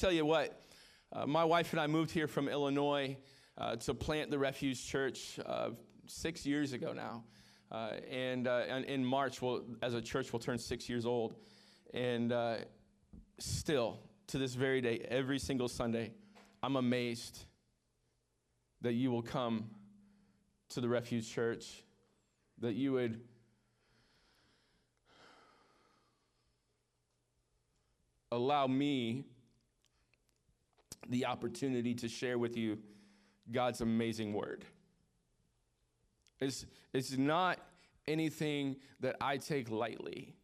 [0.00, 0.58] tell you what,
[1.12, 3.18] uh, my wife and I moved here from Illinois
[3.58, 5.70] uh, to plant the Refuge Church uh,
[6.06, 7.24] six years ago now.
[7.70, 11.34] Uh, and, uh, in March, we'll, as a church, we'll turn six years old.
[11.92, 12.56] And uh,
[13.38, 16.12] still, to this very day, every single Sunday,
[16.62, 17.44] I'm amazed
[18.80, 19.66] that you will come
[20.70, 21.84] to the Refuge Church,
[22.60, 23.20] that you would
[28.32, 29.26] allow me
[31.08, 32.78] the opportunity to share with you
[33.50, 34.64] God's amazing word.
[36.40, 37.58] It's, it's not
[38.06, 40.34] anything that I take lightly.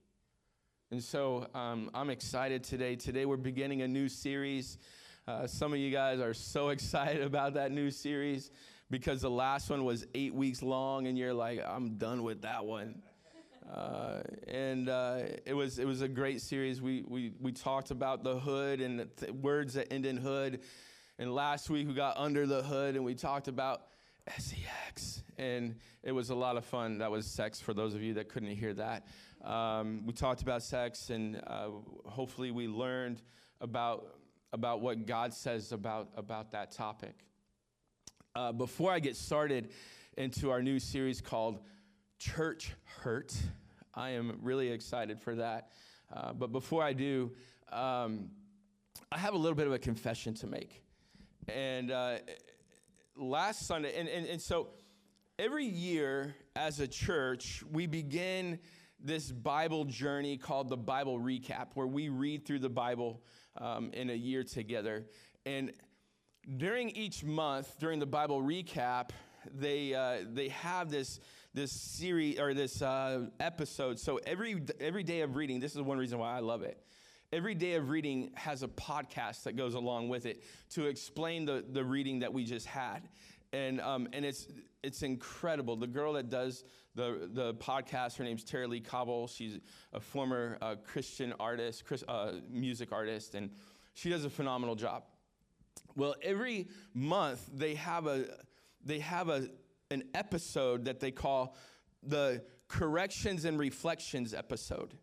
[0.91, 2.97] And so um, I'm excited today.
[2.97, 4.79] Today we're beginning a new series.
[5.27, 8.51] Uh, some of you guys are so excited about that new series
[8.91, 12.65] because the last one was eight weeks long, and you're like, I'm done with that
[12.65, 13.03] one.
[13.73, 16.81] Uh, and uh, it was it was a great series.
[16.81, 20.61] We we we talked about the hood and th- words that end in hood.
[21.19, 23.83] And last week we got under the hood and we talked about
[24.39, 26.99] sex, and it was a lot of fun.
[26.99, 29.07] That was sex for those of you that couldn't hear that.
[29.45, 31.69] Um, we talked about sex, and uh,
[32.07, 33.23] hopefully we learned
[33.61, 34.17] about
[34.53, 37.15] about what God says about about that topic.
[38.35, 39.71] Uh, before I get started
[40.17, 41.61] into our new series called
[42.19, 43.35] church hurt.
[43.97, 45.71] I am really excited for that.
[46.15, 47.33] Uh, but before I do,
[47.73, 48.29] um,
[49.11, 50.83] I have a little bit of a confession to make.
[51.49, 52.19] And uh,
[53.17, 54.69] last Sunday, and, and, and so
[55.39, 58.59] every year as a church, we begin
[59.01, 63.23] this Bible journey called the Bible Recap, where we read through the Bible
[63.57, 65.07] um, in a year together.
[65.47, 65.73] And
[66.59, 69.11] during each month, during the Bible Recap,
[69.55, 71.21] they, uh, they have this
[71.57, 73.99] this series or this uh, episode.
[73.99, 76.79] So every every day of reading, this is one reason why I love it.
[77.33, 81.65] Every day of reading has a podcast that goes along with it to explain the,
[81.73, 83.09] the reading that we just had.
[83.55, 84.49] And, um, and it's,
[84.83, 85.77] it's incredible.
[85.77, 86.63] The girl that does
[86.95, 89.27] the, the podcast, her name's Tara-Leigh Cobble.
[89.27, 89.59] She's
[89.95, 93.51] a former uh, Christian artist, Chris, uh, music artist, and
[93.95, 95.05] she does a phenomenal job.
[95.97, 98.27] Well, every month they have a,
[98.85, 99.49] they have a,
[99.91, 101.57] an episode that they call
[102.03, 104.95] the Corrections and Reflections episode.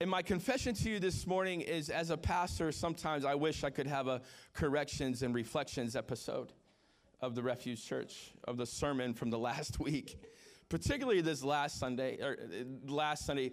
[0.00, 3.70] And my confession to you this morning is as a pastor, sometimes I wish I
[3.70, 4.22] could have a
[4.54, 6.52] Corrections and Reflections episode
[7.20, 10.18] of the Refuge Church, of the sermon from the last week,
[10.68, 13.52] particularly this last Sunday, or uh, last Sunday.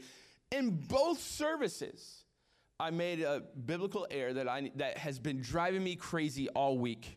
[0.51, 2.23] In both services,
[2.79, 7.16] I made a biblical error that, I, that has been driving me crazy all week.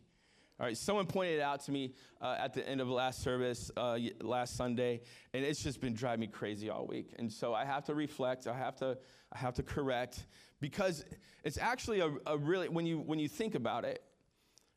[0.60, 3.70] All right, someone pointed it out to me uh, at the end of last service,
[3.78, 5.00] uh, last Sunday,
[5.32, 7.14] and it's just been driving me crazy all week.
[7.18, 8.98] And so I have to reflect, I have to,
[9.32, 10.26] I have to correct,
[10.60, 11.02] because
[11.44, 14.02] it's actually a, a really, when you, when you think about it,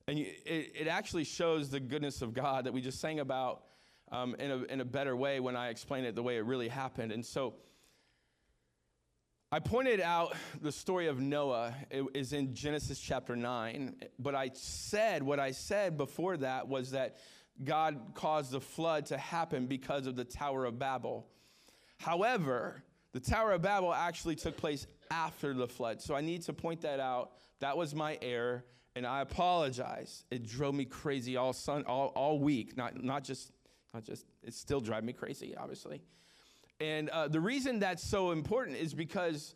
[0.07, 3.63] and you, it, it actually shows the goodness of God that we just sang about
[4.09, 6.69] um, in, a, in a better way when I explain it the way it really
[6.69, 7.11] happened.
[7.11, 7.55] And so
[9.53, 14.49] I pointed out the story of Noah it is in Genesis chapter 9, but I
[14.55, 17.19] said what I said before that was that
[17.63, 21.27] God caused the flood to happen because of the Tower of Babel.
[21.99, 26.01] However, the Tower of Babel actually took place after the flood.
[26.01, 27.33] So I need to point that out.
[27.59, 28.65] That was my error,
[28.95, 30.25] and I apologize.
[30.31, 33.51] It drove me crazy all, sun, all, all week, not, not, just,
[33.93, 36.01] not just, it still drives me crazy, obviously.
[36.79, 39.55] And uh, the reason that's so important is because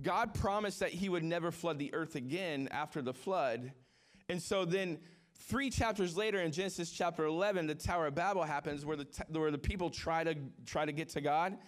[0.00, 3.72] God promised that He would never flood the earth again after the flood.
[4.28, 4.98] And so then,
[5.34, 9.50] three chapters later in Genesis chapter 11, the Tower of Babel happens where the, where
[9.50, 11.58] the people try to, try to get to God.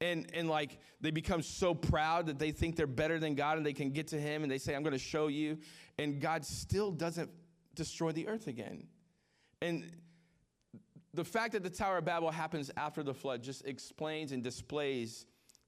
[0.00, 3.66] And, and like they become so proud that they think they're better than God and
[3.66, 5.58] they can get to Him and they say, I'm going to show you.
[5.98, 7.30] And God still doesn't
[7.74, 8.86] destroy the earth again.
[9.60, 9.90] And
[11.12, 15.26] the fact that the Tower of Babel happens after the flood just explains and displays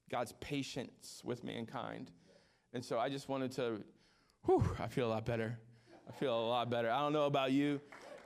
[0.09, 2.11] God's patience with mankind.
[2.73, 3.83] And so I just wanted to,
[4.45, 5.59] whew, I feel a lot better.
[6.07, 6.89] I feel a lot better.
[6.89, 7.81] I don't know about you.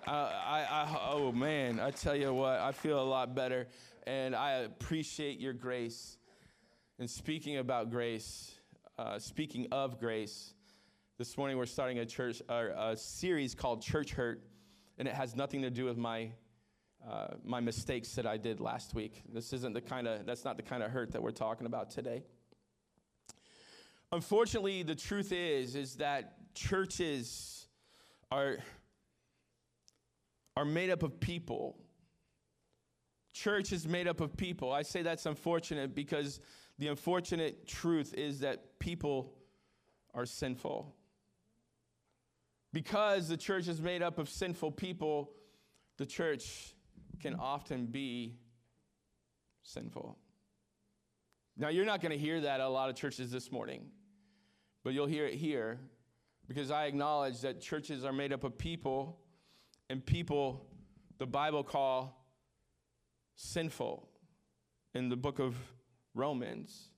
[0.07, 3.67] Uh, I, I, oh man, I tell you what, I feel a lot better.
[4.05, 6.17] And I appreciate your grace.
[6.99, 8.51] And speaking about grace,
[8.97, 10.53] uh, speaking of grace,
[11.17, 14.41] this morning we're starting a church, a series called Church Hurt,
[14.97, 16.31] and it has nothing to do with my
[17.09, 19.21] uh, my mistakes that I did last week.
[19.33, 21.89] This isn't the kind of, that's not the kind of hurt that we're talking about
[21.89, 22.23] today.
[24.11, 27.67] Unfortunately, the truth is, is that churches
[28.31, 28.57] are,
[30.55, 31.77] are made up of people.
[33.33, 34.71] Church is made up of people.
[34.71, 36.39] I say that's unfortunate because
[36.77, 39.33] the unfortunate truth is that people
[40.13, 40.93] are sinful.
[42.73, 45.31] Because the church is made up of sinful people,
[45.97, 46.73] the church
[47.19, 47.41] can mm-hmm.
[47.41, 48.35] often be
[49.63, 50.17] sinful.
[51.57, 53.87] Now, you're not going to hear that at a lot of churches this morning,
[54.83, 55.79] but you'll hear it here
[56.47, 59.19] because I acknowledge that churches are made up of people,
[59.89, 60.65] and people
[61.17, 62.25] the Bible call
[63.35, 64.07] sinful.
[64.93, 65.55] In the book of
[66.15, 66.89] Romans,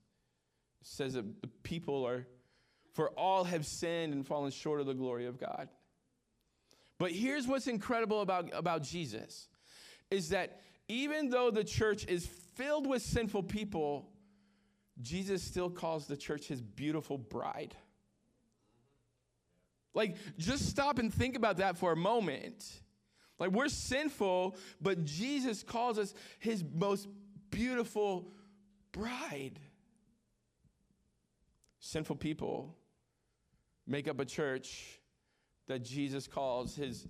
[0.82, 2.26] it says that the people are,
[2.94, 5.68] for all have sinned and fallen short of the glory of God.
[6.98, 9.48] But here's what's incredible about, about Jesus
[10.12, 12.26] is that even though the church is
[12.56, 14.10] filled with sinful people,
[15.02, 17.76] Jesus still calls the church his beautiful bride.
[19.94, 22.66] Like, just stop and think about that for a moment.
[23.38, 27.08] Like, we're sinful, but Jesus calls us his most
[27.50, 28.32] beautiful
[28.92, 29.60] bride.
[31.80, 32.76] Sinful people
[33.88, 35.00] make up a church
[35.68, 37.08] that Jesus calls his,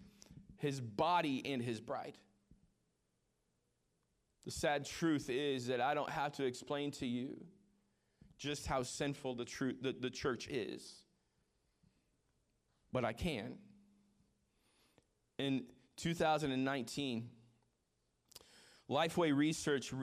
[0.57, 2.17] his body and his bride.
[4.49, 7.39] The sad truth is that I don't have to explain to you
[8.39, 11.03] just how sinful the, truth, the, the church is,
[12.91, 13.59] but I can.
[15.37, 15.65] In
[15.97, 17.29] 2019,
[18.89, 19.93] Lifeway Research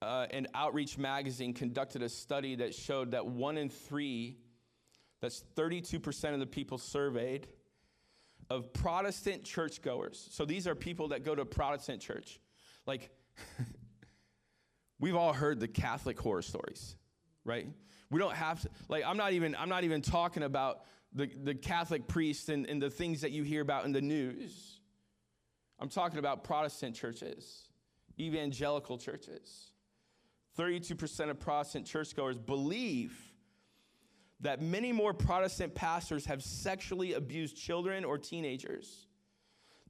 [0.00, 4.38] uh, and Outreach Magazine conducted a study that showed that one in three,
[5.20, 7.48] that's 32% of the people surveyed,
[8.48, 10.26] of Protestant churchgoers.
[10.30, 12.40] So these are people that go to Protestant church.
[12.86, 13.10] Like,
[14.98, 16.96] we've all heard the Catholic horror stories,
[17.44, 17.66] right?
[18.10, 21.54] We don't have to, like, I'm not even, I'm not even talking about the, the
[21.54, 24.80] Catholic priests and, and the things that you hear about in the news.
[25.78, 27.68] I'm talking about Protestant churches,
[28.18, 29.72] evangelical churches.
[30.58, 33.18] 32% of Protestant churchgoers believe
[34.40, 39.06] that many more Protestant pastors have sexually abused children or teenagers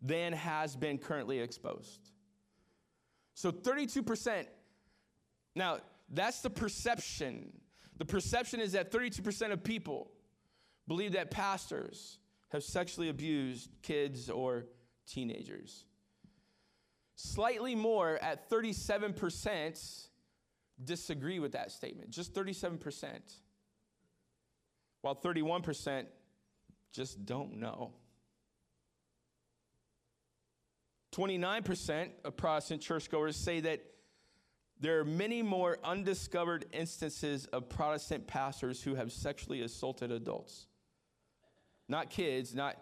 [0.01, 2.11] than has been currently exposed.
[3.35, 4.47] So 32%.
[5.55, 5.79] Now,
[6.09, 7.53] that's the perception.
[7.99, 10.11] The perception is that 32% of people
[10.87, 12.19] believe that pastors
[12.51, 14.67] have sexually abused kids or
[15.07, 15.85] teenagers.
[17.17, 20.09] Slightly more at 37%
[20.83, 23.07] disagree with that statement, just 37%.
[25.01, 26.07] While 31%
[26.93, 27.93] just don't know.
[31.15, 33.85] 29% of Protestant churchgoers say that
[34.81, 40.67] there are many more undiscovered instances of Protestant pastors who have sexually assaulted adults.
[41.89, 42.77] Not kids, not,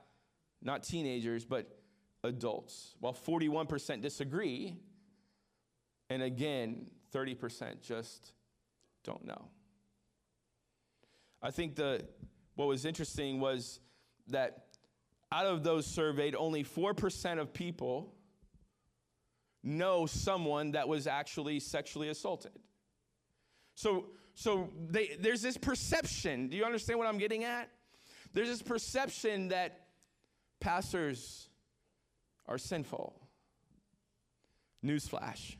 [0.63, 1.79] not teenagers, but
[2.25, 4.79] adults, while 41% disagree.
[6.09, 8.33] And again, 30% just
[9.05, 9.49] don't know.
[11.43, 12.07] I think the,
[12.55, 13.81] what was interesting was
[14.29, 14.69] that
[15.31, 18.15] out of those surveyed, only 4% of people
[19.63, 22.53] know someone that was actually sexually assaulted.
[23.75, 26.49] So, so they, there's this perception.
[26.49, 27.71] Do you understand what I'm getting at?
[28.33, 29.87] There's this perception that
[30.61, 31.49] pastors
[32.47, 33.15] are sinful.
[34.85, 35.57] Newsflash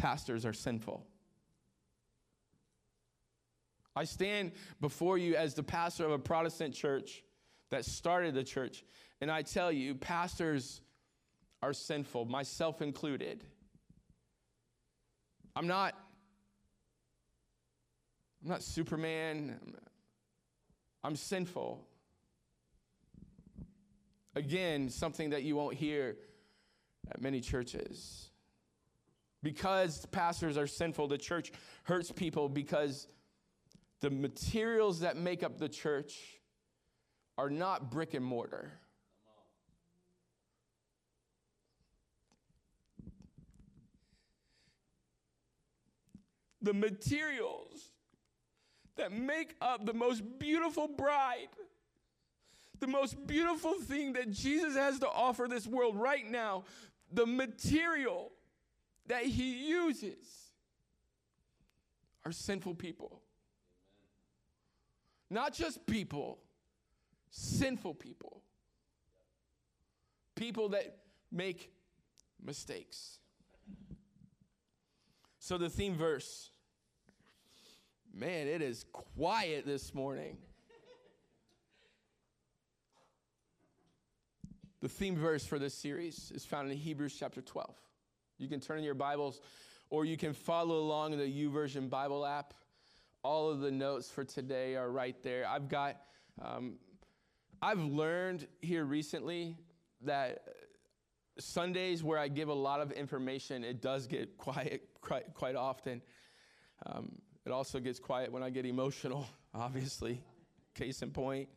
[0.00, 1.06] pastors are sinful.
[3.94, 7.22] I stand before you as the pastor of a Protestant church
[7.70, 8.84] that started the church,
[9.20, 10.80] and I tell you, pastors
[11.62, 13.44] are sinful, myself included.
[15.54, 15.94] I'm not
[18.42, 19.58] I'm not Superman.
[21.04, 21.86] I'm sinful.
[24.34, 26.16] Again, something that you won't hear
[27.10, 28.30] at many churches.
[29.42, 31.52] Because pastors are sinful, the church
[31.84, 33.08] hurts people because
[34.00, 36.40] the materials that make up the church
[37.36, 38.72] are not brick and mortar.
[46.62, 47.90] The materials
[48.96, 51.48] that make up the most beautiful bride
[52.80, 56.64] the most beautiful thing that Jesus has to offer this world right now,
[57.12, 58.32] the material
[59.06, 60.50] that he uses
[62.24, 63.20] are sinful people.
[65.28, 66.38] Not just people,
[67.30, 68.42] sinful people.
[70.34, 70.96] People that
[71.30, 71.70] make
[72.42, 73.19] mistakes.
[75.50, 76.48] So, the theme verse
[78.14, 80.36] man, it is quiet this morning.
[84.80, 87.74] The theme verse for this series is found in Hebrews chapter 12.
[88.38, 89.40] You can turn in your Bibles
[89.88, 92.54] or you can follow along in the YouVersion Bible app.
[93.24, 95.48] All of the notes for today are right there.
[95.48, 95.96] I've got
[96.40, 96.74] um,
[97.60, 99.56] I've learned here recently
[100.02, 100.44] that
[101.40, 106.02] Sundays where I give a lot of information, it does get quiet quite, quite often.
[106.86, 107.12] Um,
[107.44, 110.22] it also gets quiet when I get emotional, obviously,
[110.74, 111.48] case in point.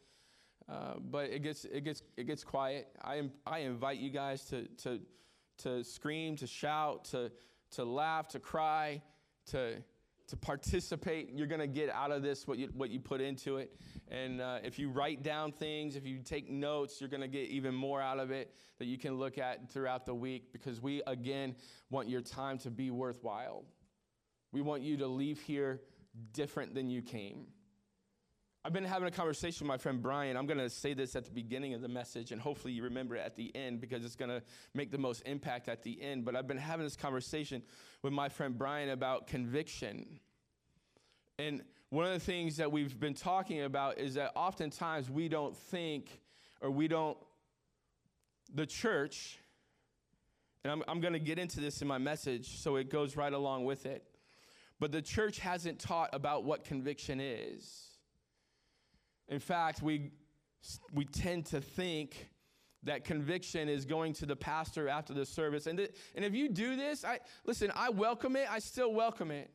[0.70, 2.88] Uh, but it gets, it, gets, it gets quiet.
[3.04, 5.00] I, I invite you guys to, to,
[5.60, 7.32] to scream, to shout, to,
[7.72, 9.02] to laugh, to cry,
[9.48, 9.76] to,
[10.28, 11.32] to participate.
[11.34, 13.76] You're going to get out of this what you, what you put into it.
[14.10, 17.50] And uh, if you write down things, if you take notes, you're going to get
[17.50, 21.02] even more out of it that you can look at throughout the week because we,
[21.08, 21.56] again,
[21.90, 23.64] want your time to be worthwhile.
[24.52, 25.82] We want you to leave here
[26.32, 27.48] different than you came.
[28.66, 30.38] I've been having a conversation with my friend Brian.
[30.38, 33.18] I'm going to say this at the beginning of the message, and hopefully you remember
[33.18, 34.42] it at the end because it's going to
[34.74, 36.24] make the most impact at the end.
[36.24, 37.62] But I've been having this conversation
[38.04, 40.22] with my friend Brian about conviction.
[41.38, 45.58] And one of the things that we've been talking about is that oftentimes we don't
[45.58, 46.22] think,
[46.62, 47.18] or we don't,
[48.56, 49.40] the church,
[50.64, 53.34] and I'm, I'm going to get into this in my message, so it goes right
[53.34, 54.06] along with it.
[54.80, 57.93] But the church hasn't taught about what conviction is.
[59.30, 60.12] In fact, we,
[60.94, 62.30] we tend to think
[62.84, 65.68] that conviction is going to the pastor after the service.
[65.68, 68.48] And, th- and if you do this, I, listen, I welcome it.
[68.52, 69.50] I still welcome it.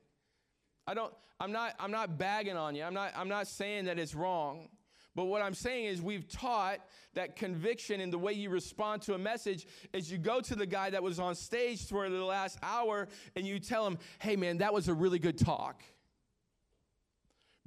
[0.86, 2.82] I don't, I'm not, I'm not bagging on you.
[2.82, 4.68] I'm not, I'm not saying that it's wrong.
[5.14, 6.78] But what I'm saying is, we've taught
[7.14, 10.66] that conviction in the way you respond to a message is you go to the
[10.66, 14.58] guy that was on stage for the last hour and you tell him, hey man,
[14.58, 15.82] that was a really good talk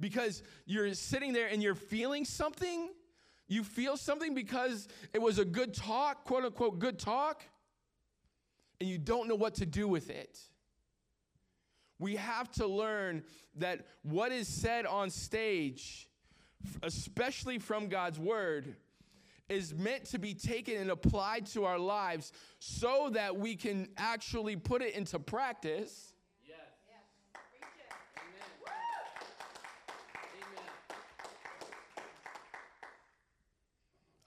[0.02, 2.90] because you're sitting there and you're feeling something.
[3.46, 7.44] You feel something because it was a good talk, quote unquote, good talk,
[8.80, 10.38] and you don't know what to do with it.
[12.00, 13.22] We have to learn
[13.56, 16.08] that what is said on stage,
[16.82, 18.74] especially from God's word,
[19.48, 24.56] is meant to be taken and applied to our lives so that we can actually
[24.56, 26.11] put it into practice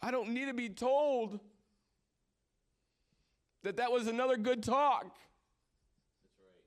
[0.06, 1.40] I don't need to be told
[3.64, 5.02] that that was another good talk.
[5.04, 6.64] That's right.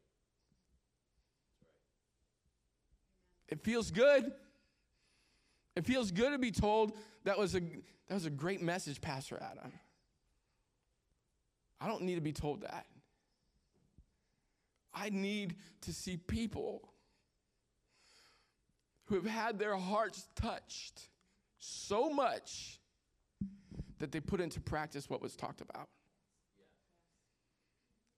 [3.46, 4.32] It feels good.
[5.76, 9.40] It feels good to be told that was a that was a great message, Pastor
[9.40, 9.72] Adam.
[11.80, 12.86] I don't need to be told that.
[14.92, 16.88] I need to see people
[19.04, 21.02] who have had their hearts touched
[21.60, 22.77] so much
[23.98, 25.88] that they put into practice what was talked about.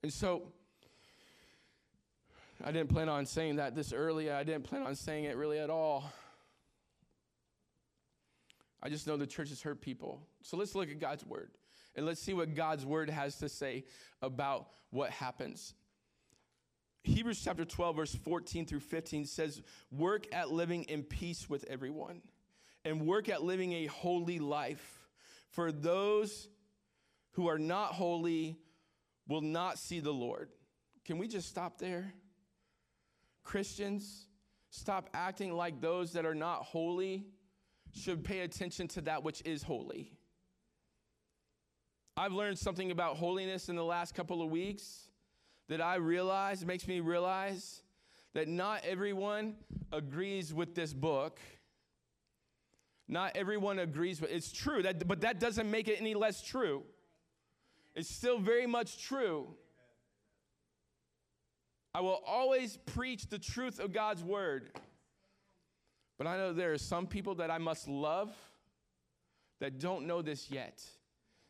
[0.03, 0.53] And so,
[2.63, 4.31] I didn't plan on saying that this early.
[4.31, 6.13] I didn't plan on saying it really at all.
[8.83, 10.23] I just know the church has hurt people.
[10.43, 11.51] So let's look at God's word
[11.95, 13.85] and let's see what God's word has to say
[14.23, 15.75] about what happens.
[17.03, 22.21] Hebrews chapter 12, verse 14 through 15 says, Work at living in peace with everyone
[22.85, 25.00] and work at living a holy life
[25.51, 26.49] for those
[27.33, 28.57] who are not holy
[29.29, 30.49] will not see the Lord.
[31.05, 32.13] Can we just stop there?
[33.43, 34.27] Christians,
[34.71, 37.27] stop acting like those that are not holy
[37.93, 40.13] should pay attention to that which is holy.
[42.17, 45.09] I've learned something about holiness in the last couple of weeks
[45.69, 47.83] that I realize, makes me realize
[48.35, 49.57] that not everyone
[49.93, 51.41] agrees with this book
[53.11, 56.85] not everyone agrees with it's true, that, but that doesn't make it any less true.
[57.95, 59.49] It's still very much true.
[61.93, 64.71] I will always preach the truth of God's word.
[66.19, 68.33] But I know there are some people that I must love
[69.59, 70.81] that don't know this yet,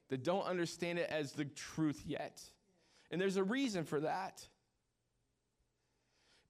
[0.08, 2.40] that don't understand it as the truth yet.
[3.10, 4.46] And there's a reason for that.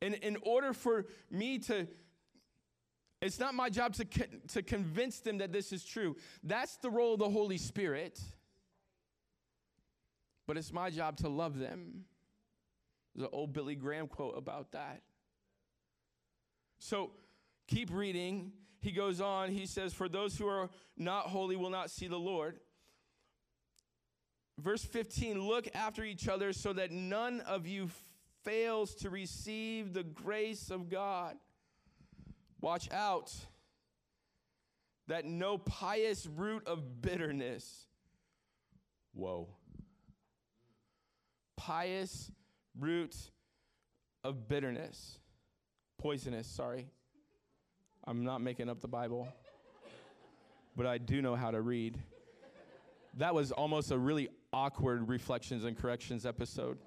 [0.01, 1.89] And in order for me to
[3.21, 4.07] it's not my job to,
[4.49, 6.17] to convince them that this is true.
[6.43, 8.19] That's the role of the Holy Spirit.
[10.47, 12.05] But it's my job to love them.
[13.15, 15.03] There's an old Billy Graham quote about that.
[16.79, 17.11] So
[17.69, 18.53] keep reading.
[18.81, 22.19] He goes on, he says, For those who are not holy will not see the
[22.19, 22.59] Lord.
[24.59, 27.91] Verse 15 Look after each other so that none of you
[28.43, 31.37] fails to receive the grace of God.
[32.61, 33.33] Watch out
[35.09, 37.87] that no pious root of bitterness,
[39.13, 39.49] whoa,
[41.57, 42.31] pious
[42.79, 43.17] root
[44.23, 45.19] of bitterness,
[45.99, 46.87] poisonous, sorry.
[48.05, 49.29] I'm not making up the Bible.
[50.77, 51.99] but I do know how to read.
[53.19, 56.79] that was almost a really awkward reflections and corrections episode.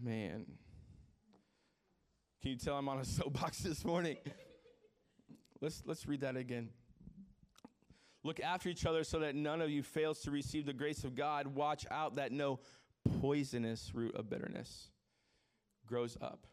[0.00, 0.46] Man.
[2.42, 4.16] Can you tell I'm on a soapbox this morning?
[5.60, 6.68] let's, let's read that again.
[8.22, 11.14] Look after each other so that none of you fails to receive the grace of
[11.14, 11.46] God.
[11.46, 12.58] Watch out that no
[13.20, 14.90] poisonous root of bitterness
[15.86, 16.46] grows up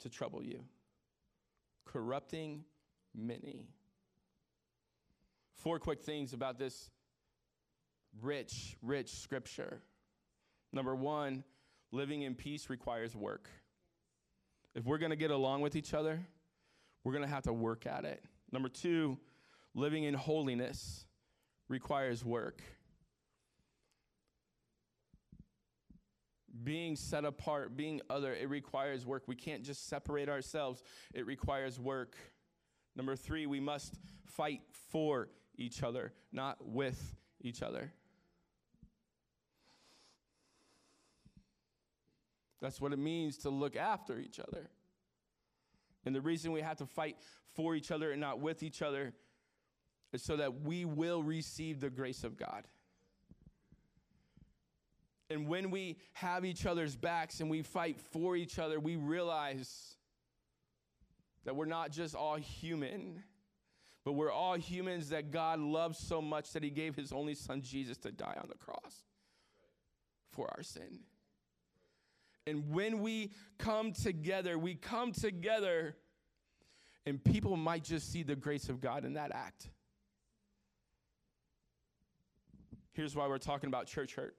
[0.00, 0.64] to trouble you,
[1.84, 2.64] corrupting
[3.14, 3.68] many.
[5.54, 6.90] Four quick things about this
[8.20, 9.82] rich, rich scripture.
[10.72, 11.44] Number one,
[11.92, 13.48] living in peace requires work.
[14.74, 16.20] If we're going to get along with each other,
[17.04, 18.24] we're going to have to work at it.
[18.50, 19.18] Number two,
[19.74, 21.06] living in holiness
[21.68, 22.62] requires work.
[26.62, 29.24] Being set apart, being other, it requires work.
[29.26, 32.16] We can't just separate ourselves, it requires work.
[32.96, 33.94] Number three, we must
[34.26, 37.92] fight for each other, not with each other.
[42.64, 44.70] That's what it means to look after each other.
[46.06, 47.18] And the reason we have to fight
[47.52, 49.12] for each other and not with each other
[50.14, 52.64] is so that we will receive the grace of God.
[55.28, 59.96] And when we have each other's backs and we fight for each other, we realize
[61.44, 63.22] that we're not just all human,
[64.06, 67.60] but we're all humans that God loves so much that he gave his only son
[67.60, 69.04] Jesus to die on the cross
[70.30, 71.00] for our sin.
[72.46, 75.96] And when we come together, we come together,
[77.06, 79.68] and people might just see the grace of God in that act.
[82.92, 84.36] Here's why we're talking about church hurt.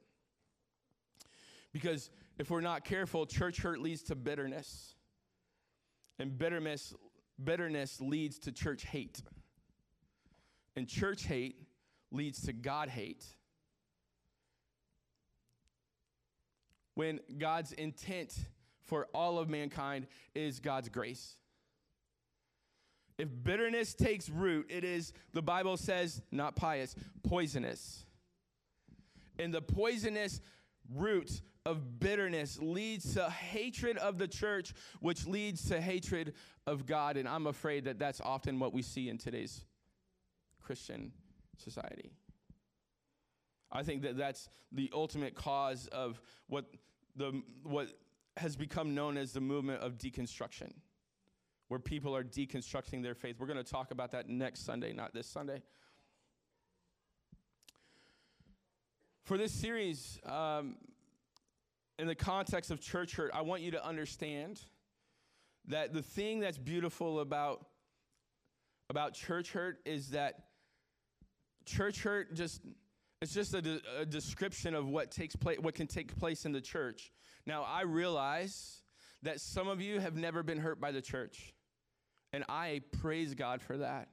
[1.74, 4.96] Because if we're not careful, church hurt leads to bitterness.
[6.20, 6.94] And bitterness,
[7.44, 9.22] bitterness leads to church hate.
[10.78, 11.58] And church hate
[12.12, 13.26] leads to God hate.
[16.96, 18.34] When God's intent
[18.84, 21.36] for all of mankind is God's grace.
[23.18, 28.06] If bitterness takes root, it is, the Bible says, not pious, poisonous.
[29.40, 30.42] And the poisonous
[30.94, 36.34] root of bitterness leads to hatred of the church, which leads to hatred
[36.68, 37.18] of God.
[37.18, 39.66] And I'm afraid that that's often what we see in today's
[40.62, 41.12] Christian
[41.58, 42.12] society.
[43.72, 46.66] I think that that's the ultimate cause of what
[47.16, 47.90] the what
[48.38, 50.74] has become known as the movement of deconstruction,
[51.70, 53.38] where people are deconstructing their faith.
[53.40, 55.62] We're going to talk about that next Sunday, not this Sunday.
[59.24, 60.76] For this series, um,
[61.98, 64.62] in the context of church hurt, I want you to understand
[65.68, 67.66] that the thing that's beautiful about
[68.90, 70.44] about church hurt is that
[71.66, 72.62] church hurt just
[73.22, 76.52] it's just a, de- a description of what takes place, what can take place in
[76.52, 77.12] the church.
[77.46, 78.82] Now, I realize
[79.24, 81.54] that some of you have never been hurt by the church,
[82.34, 84.10] and I praise God for that.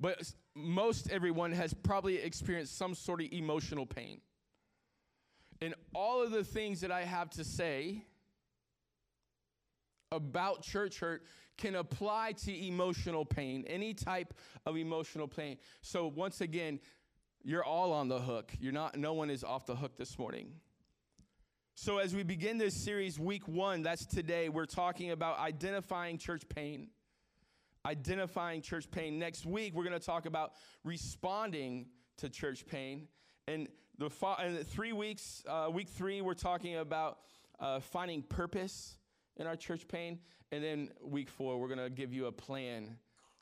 [0.00, 4.20] But most everyone has probably experienced some sort of emotional pain.
[5.60, 8.02] And all of the things that I have to say
[10.14, 11.22] about church hurt
[11.56, 14.34] can apply to emotional pain, any type
[14.66, 15.56] of emotional pain.
[15.82, 16.80] So once again,
[17.42, 18.52] you're all on the hook.
[18.58, 20.52] You're not no one is off the hook this morning.
[21.76, 26.42] So as we begin this series week 1, that's today, we're talking about identifying church
[26.48, 26.88] pain.
[27.84, 29.18] Identifying church pain.
[29.18, 30.52] Next week we're going to talk about
[30.84, 31.86] responding
[32.18, 33.08] to church pain.
[33.46, 34.10] And the,
[34.44, 37.18] in the three weeks, uh, week three, we're talking about
[37.60, 38.96] uh, finding purpose
[39.36, 40.18] in our church pain.
[40.52, 42.96] And then week four, we're going to give you a plan,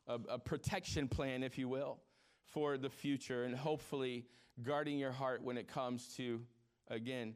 [0.06, 1.98] a, a, protection plan, if you will,
[2.44, 4.26] for the future and hopefully
[4.62, 6.40] guarding your heart when it comes to,
[6.88, 7.34] again,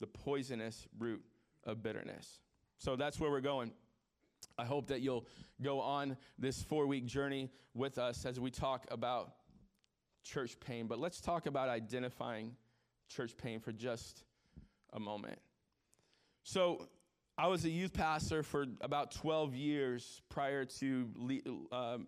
[0.00, 1.22] the poisonous root
[1.64, 2.40] of bitterness.
[2.78, 3.72] So that's where we're going.
[4.58, 5.26] I hope that you'll
[5.62, 9.34] go on this four week journey with us as we talk about
[10.24, 10.86] church pain.
[10.86, 12.56] But let's talk about identifying
[13.08, 14.24] church pain for just
[14.92, 15.38] a moment.
[16.42, 16.88] So,
[17.42, 21.10] I was a youth pastor for about 12 years prior to,
[21.72, 22.06] um,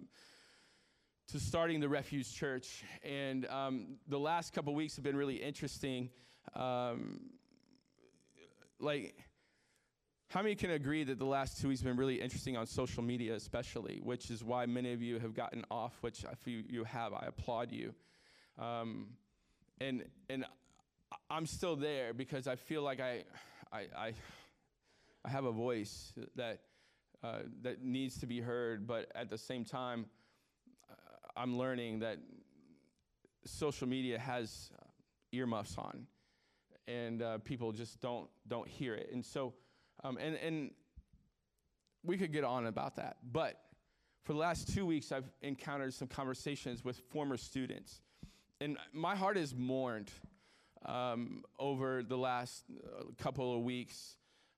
[1.33, 2.85] to starting the Refuge Church.
[3.03, 6.11] And um, the last couple weeks have been really interesting.
[6.55, 7.31] Um,
[8.79, 9.17] like,
[10.29, 13.03] how many can agree that the last two weeks have been really interesting on social
[13.03, 16.85] media, especially, which is why many of you have gotten off, which if you, you
[16.85, 17.93] have, I applaud you.
[18.57, 19.09] Um,
[19.81, 20.45] and, and
[21.29, 23.25] I'm still there because I feel like I,
[23.73, 24.13] I, I
[25.25, 26.61] I have a voice that
[27.23, 30.05] uh, that needs to be heard, but at the same time,
[30.91, 30.95] uh,
[31.37, 32.19] I'm learning that
[33.47, 34.85] social media has uh,
[35.33, 36.07] earmuffs on,
[36.87, 39.09] and uh, people just don't don't hear it.
[39.13, 39.55] And so,
[40.03, 40.71] um, and and
[42.03, 43.63] we could get on about that, but
[44.25, 48.03] for the last two weeks, I've encountered some conversations with former students,
[48.61, 50.11] and my heart is mourned
[50.85, 54.17] um, over the last uh, couple of weeks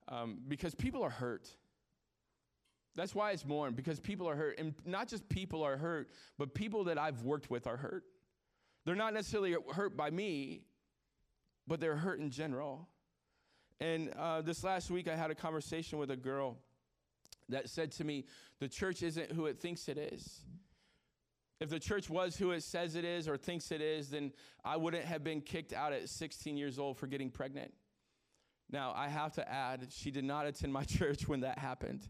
[0.09, 1.49] um, because people are hurt.
[2.95, 6.55] That's why it's mourned because people are hurt, and not just people are hurt, but
[6.55, 8.05] people that I've worked with are hurt.
[8.85, 10.62] They're not necessarily hurt by me,
[11.66, 12.88] but they're hurt in general.
[13.81, 16.57] And uh, this last week, I had a conversation with a girl
[17.49, 18.25] that said to me,
[18.61, 20.40] The church isn't who it thinks it is.
[21.61, 24.33] If the church was who it says it is or thinks it is, then
[24.64, 27.73] I wouldn't have been kicked out at 16 years old for getting pregnant.
[28.70, 32.07] Now, I have to add, she did not attend my church when that happened.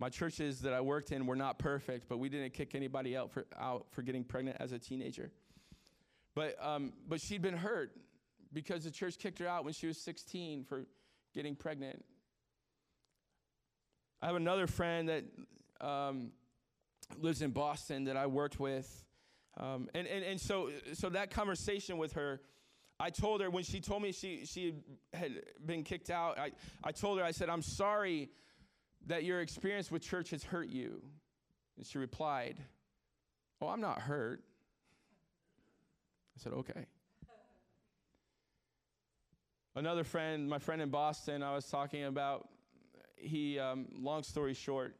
[0.00, 3.32] My churches that I worked in were not perfect, but we didn't kick anybody out
[3.32, 5.32] for, out for getting pregnant as a teenager.
[6.34, 7.90] But, um, but she'd been hurt
[8.52, 10.84] because the church kicked her out when she was 16 for
[11.34, 12.04] getting pregnant.
[14.22, 15.24] I have another friend that
[15.80, 16.30] um,
[17.20, 19.04] lives in Boston that I worked with.
[19.56, 22.40] Um, and, and, and so, so that conversation with her,
[23.00, 24.74] I told her when she told me she, she
[25.12, 28.30] had been kicked out, I, I told her, I said, I'm sorry
[29.06, 31.02] that your experience with church has hurt you.
[31.76, 32.58] And she replied,
[33.60, 34.42] Oh, I'm not hurt.
[36.36, 36.86] I said, okay.
[39.74, 42.48] Another friend, my friend in Boston, I was talking about,
[43.16, 44.96] he, um, long story short,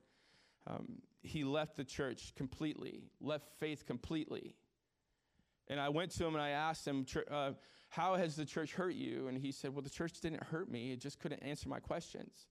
[0.66, 4.56] um, he left the church completely, left faith completely.
[5.68, 7.52] And I went to him and I asked him, uh,
[7.88, 9.28] How has the church hurt you?
[9.28, 12.46] And he said, Well, the church didn't hurt me, it just couldn't answer my questions.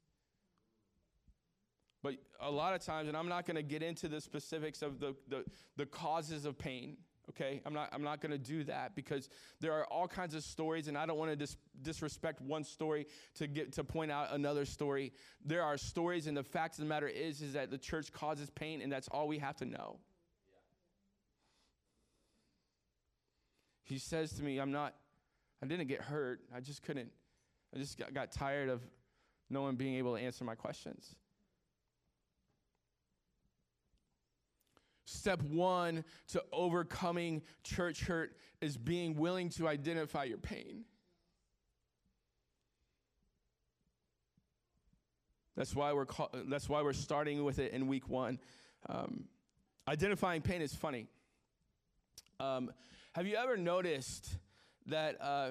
[2.03, 4.99] But a lot of times, and I'm not going to get into the specifics of
[4.99, 5.43] the, the,
[5.77, 6.97] the causes of pain,
[7.29, 7.59] okay?
[7.65, 10.87] I'm not, I'm not going to do that because there are all kinds of stories,
[10.87, 14.63] and I don't want to dis- disrespect one story to get to point out another
[14.63, 15.11] story.
[15.43, 18.49] There are stories, and the fact of the matter is, is that the church causes
[18.51, 19.97] pain, and that's all we have to know.
[23.83, 24.93] He says to me, I'm not,
[25.61, 26.41] I didn't get hurt.
[26.55, 27.11] I just couldn't,
[27.73, 28.81] I just got, got tired of
[29.49, 31.15] no one being able to answer my questions.
[35.05, 40.83] Step one to overcoming church hurt is being willing to identify your pain.
[45.55, 48.37] That's why we're call, that's why we're starting with it in week one.
[48.87, 49.25] Um,
[49.87, 51.07] identifying pain is funny.
[52.39, 52.69] Um,
[53.13, 54.37] have you ever noticed
[54.87, 55.49] that uh,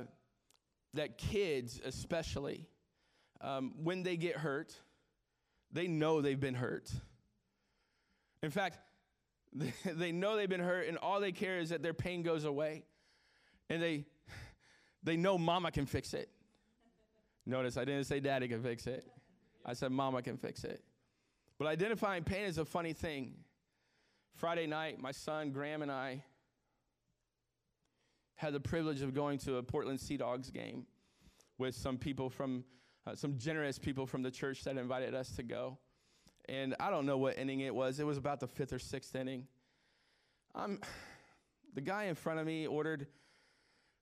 [0.94, 2.66] that kids, especially,
[3.40, 4.74] um, when they get hurt,
[5.72, 6.90] they know they've been hurt.
[8.42, 8.78] In fact,
[9.84, 12.84] they know they've been hurt, and all they care is that their pain goes away.
[13.68, 14.04] And they,
[15.02, 16.30] they know mama can fix it.
[17.44, 19.06] Notice I didn't say daddy can fix it,
[19.64, 20.82] I said mama can fix it.
[21.58, 23.34] But identifying pain is a funny thing.
[24.34, 26.22] Friday night, my son Graham and I
[28.36, 30.86] had the privilege of going to a Portland Sea Dogs game
[31.58, 32.64] with some people from,
[33.06, 35.78] uh, some generous people from the church that invited us to go
[36.48, 37.98] and I don't know what inning it was.
[38.00, 39.46] It was about the fifth or sixth inning.
[40.54, 40.80] I'm,
[41.74, 43.06] the guy in front of me ordered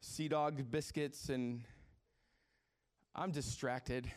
[0.01, 1.62] Sea Dog biscuits, and
[3.14, 4.11] I'm distracted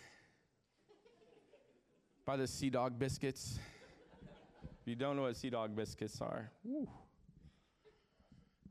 [2.26, 3.60] by the Sea Dog biscuits.
[4.82, 6.52] If you don't know what Sea Dog biscuits are.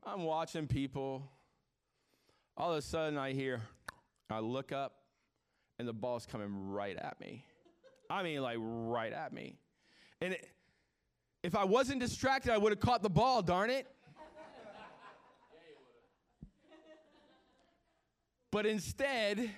[0.04, 1.30] I'm watching people.
[2.56, 3.60] All of a sudden, I hear,
[4.30, 4.94] I look up,
[5.78, 7.44] and the ball's coming right at me.
[8.08, 9.58] I mean, like right at me.
[10.22, 10.48] And it,
[11.42, 13.86] if I wasn't distracted, I would have caught the ball, darn it.
[18.50, 19.50] But instead,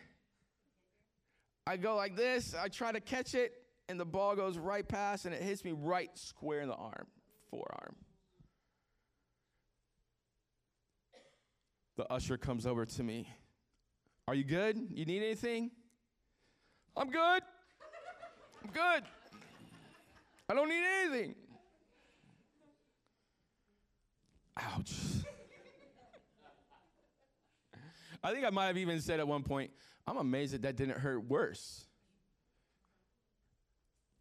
[1.66, 3.52] I go like this, I try to catch it,
[3.88, 7.06] and the ball goes right past, and it hits me right square in the arm,
[7.48, 7.94] forearm.
[11.98, 13.28] The usher comes over to me.
[14.28, 14.78] Are you good?
[14.94, 15.72] You need anything?
[16.96, 17.42] I'm good.
[18.62, 19.02] I'm good.
[20.48, 21.34] I don't need anything.
[24.56, 24.92] Ouch.
[28.22, 29.72] I think I might have even said at one point,
[30.06, 31.84] I'm amazed that that didn't hurt worse.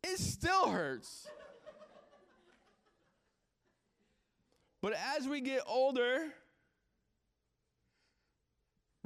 [0.04, 1.28] It still hurts.
[4.82, 6.34] but as we get older,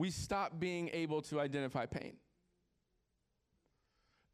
[0.02, 2.14] we stop being able to identify pain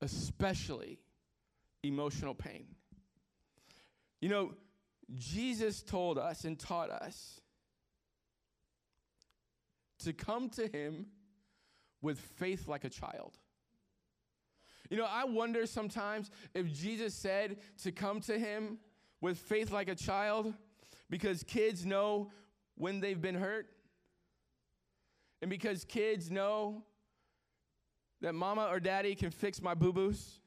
[0.01, 0.99] especially
[1.83, 2.67] emotional pain.
[4.21, 4.53] You know,
[5.15, 7.41] Jesus told us and taught us
[9.99, 11.07] to come to him
[12.01, 13.33] with faith like a child.
[14.89, 18.77] You know, I wonder sometimes if Jesus said to come to him
[19.19, 20.53] with faith like a child
[21.09, 22.31] because kids know
[22.75, 23.67] when they've been hurt
[25.41, 26.83] and because kids know
[28.21, 30.39] that mama or daddy can fix my boo boos.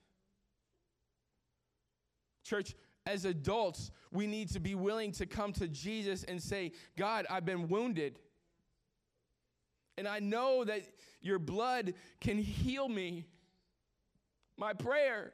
[2.45, 2.75] Church,
[3.07, 7.45] as adults, we need to be willing to come to Jesus and say, God, I've
[7.45, 8.19] been wounded.
[9.97, 10.83] And I know that
[11.21, 13.25] your blood can heal me.
[14.57, 15.33] My prayer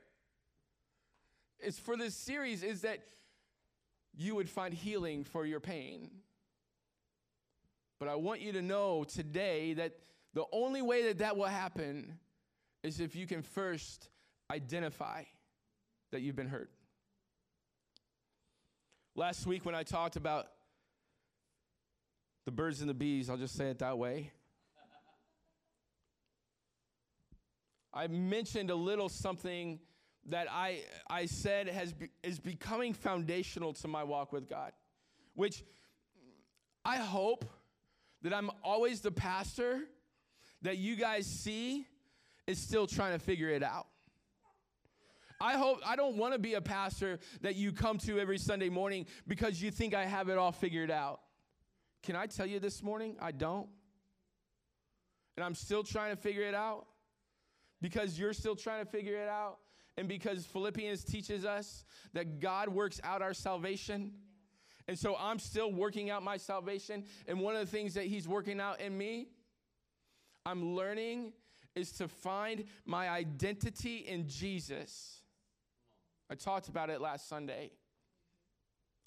[1.61, 3.01] is for this series is that
[4.15, 6.11] you would find healing for your pain.
[7.99, 9.93] But I want you to know today that
[10.35, 12.19] the only way that that will happen
[12.83, 14.11] is if you can first
[14.51, 15.25] identify
[16.13, 16.71] that you've been hurt.
[19.15, 20.47] Last week, when I talked about
[22.45, 24.31] the birds and the bees, I'll just say it that way.
[27.95, 29.81] I mentioned a little something
[30.27, 34.73] that I, I said has be, is becoming foundational to my walk with God,
[35.35, 35.65] which
[36.85, 37.47] I hope
[38.23, 39.81] that I'm always the pastor
[40.63, 41.87] that you guys see
[42.47, 43.87] is still trying to figure it out.
[45.41, 48.71] I hope I don't want to be a pastor that you come to every Sunday
[48.71, 51.21] morning because you think I have it all figured out.
[52.03, 53.17] Can I tell you this morning?
[53.21, 53.69] I don't.
[55.37, 56.87] And I'm still trying to figure it out
[57.83, 59.59] because you're still trying to figure it out,
[59.99, 64.13] and because Philippians teaches us that God works out our salvation.
[64.89, 67.05] And so I'm still working out my salvation.
[67.27, 69.29] And one of the things that He's working out in me,
[70.45, 71.33] I'm learning,
[71.75, 75.21] is to find my identity in Jesus.
[76.31, 77.71] I talked about it last Sunday.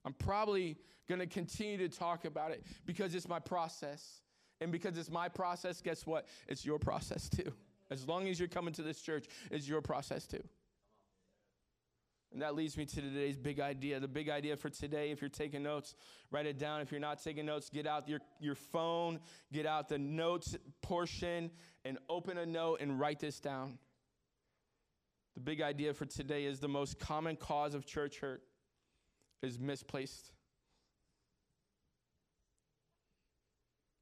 [0.06, 4.22] I'm probably going to continue to talk about it because it's my process.
[4.62, 6.28] And because it's my process, guess what?
[6.48, 7.52] It's your process too.
[7.89, 10.44] As long as you're coming to this church, it's your process too.
[12.32, 14.00] And that leads me to today's big idea.
[14.00, 15.96] The big idea for today, if you're taking notes,
[16.30, 16.82] write it down.
[16.82, 19.20] If you're not taking notes, get out your, your phone,
[19.52, 21.50] get out the notes portion,
[21.86, 23.80] and open a note and write this down.
[25.34, 28.44] The big idea for today is the most common cause of church hurt
[29.42, 30.32] is misplaced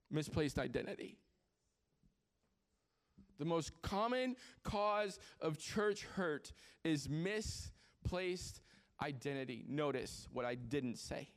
[0.09, 1.17] misplaced identity.
[3.39, 7.71] The most common cause of church hurt is misplaced
[9.01, 9.65] identity.
[9.67, 11.29] Notice what I didn't say.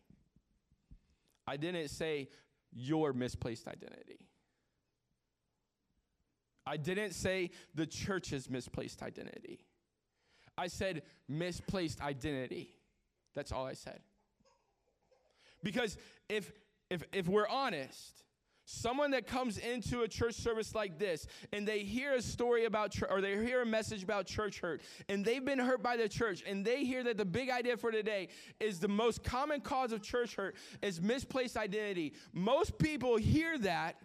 [1.46, 2.28] I didn't say
[2.72, 4.28] your misplaced identity.
[6.66, 9.66] I didn't say the church's misplaced identity.
[10.56, 12.76] I said misplaced identity.
[13.34, 14.00] That's all I said.
[15.62, 15.96] Because
[16.28, 16.52] if
[16.90, 18.24] if if we're honest,
[18.72, 22.92] Someone that comes into a church service like this and they hear a story about
[22.92, 26.08] church or they hear a message about church hurt and they've been hurt by the
[26.08, 28.28] church and they hear that the big idea for today
[28.60, 32.14] is the most common cause of church hurt is misplaced identity.
[32.32, 33.96] Most people hear that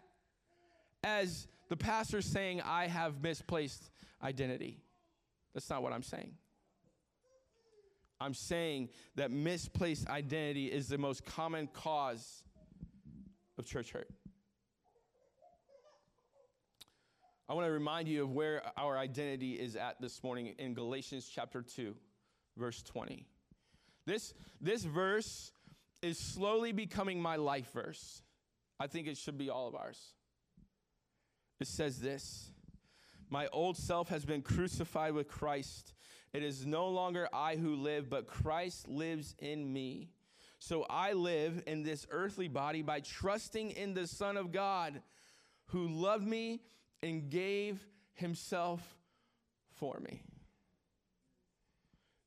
[1.03, 3.91] as the pastor saying, I have misplaced
[4.23, 4.79] identity.
[5.53, 6.31] That's not what I'm saying.
[8.19, 12.43] I'm saying that misplaced identity is the most common cause
[13.59, 14.09] of church hurt.
[17.47, 21.29] I want to remind you of where our identity is at this morning in Galatians
[21.31, 21.95] chapter 2,
[22.57, 23.23] verse 20.
[24.07, 25.51] This, this verse
[26.01, 28.23] is slowly becoming my life verse.
[28.79, 30.13] I think it should be all of ours.
[31.59, 32.49] It says this
[33.29, 35.93] My old self has been crucified with Christ.
[36.33, 40.09] It is no longer I who live, but Christ lives in me.
[40.57, 45.03] So I live in this earthly body by trusting in the Son of God
[45.67, 46.61] who loved me
[47.01, 48.81] and gave himself
[49.75, 50.21] for me.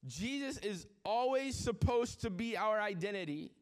[0.07, 3.53] Jesus is always supposed to be our identity.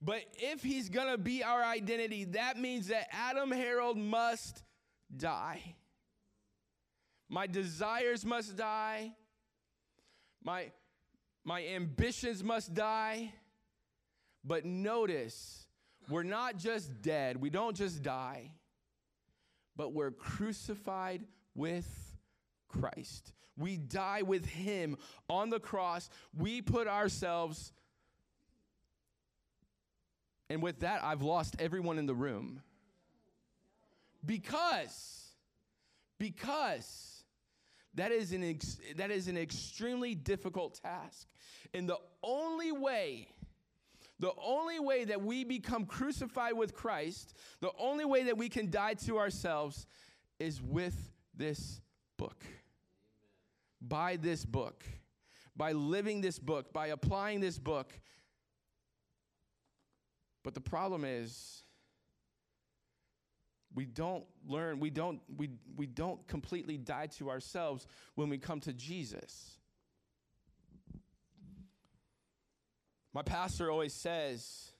[0.00, 4.62] But if he's going to be our identity, that means that Adam Harold must
[5.14, 5.76] die.
[7.28, 9.12] My desires must die.
[10.42, 10.70] My,
[11.44, 13.32] my ambitions must die.
[14.44, 15.66] But notice,
[16.08, 17.40] we're not just dead.
[17.40, 18.50] We don't just die
[19.76, 22.16] but we're crucified with
[22.68, 23.32] Christ.
[23.56, 24.96] We die with him
[25.28, 26.10] on the cross.
[26.36, 27.72] We put ourselves,
[30.50, 32.62] and with that, I've lost everyone in the room.
[34.26, 35.28] Because,
[36.18, 37.14] because
[37.94, 41.28] That is an ex- that is an extremely difficult task.
[41.72, 43.28] And the only way
[44.24, 48.70] the only way that we become crucified with Christ, the only way that we can
[48.70, 49.86] die to ourselves
[50.38, 51.82] is with this
[52.16, 52.42] book.
[52.42, 52.58] Amen.
[53.82, 54.82] By this book.
[55.54, 57.92] By living this book, by applying this book.
[60.42, 61.62] But the problem is
[63.74, 68.60] we don't learn, we don't, we, we don't completely die to ourselves when we come
[68.60, 69.58] to Jesus.
[73.14, 74.72] My pastor always says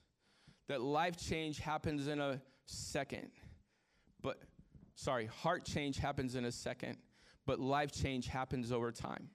[0.69, 3.31] that life change happens in a second.
[4.21, 4.39] But,
[4.95, 6.99] sorry, heart change happens in a second,
[7.47, 9.31] but life change happens over time.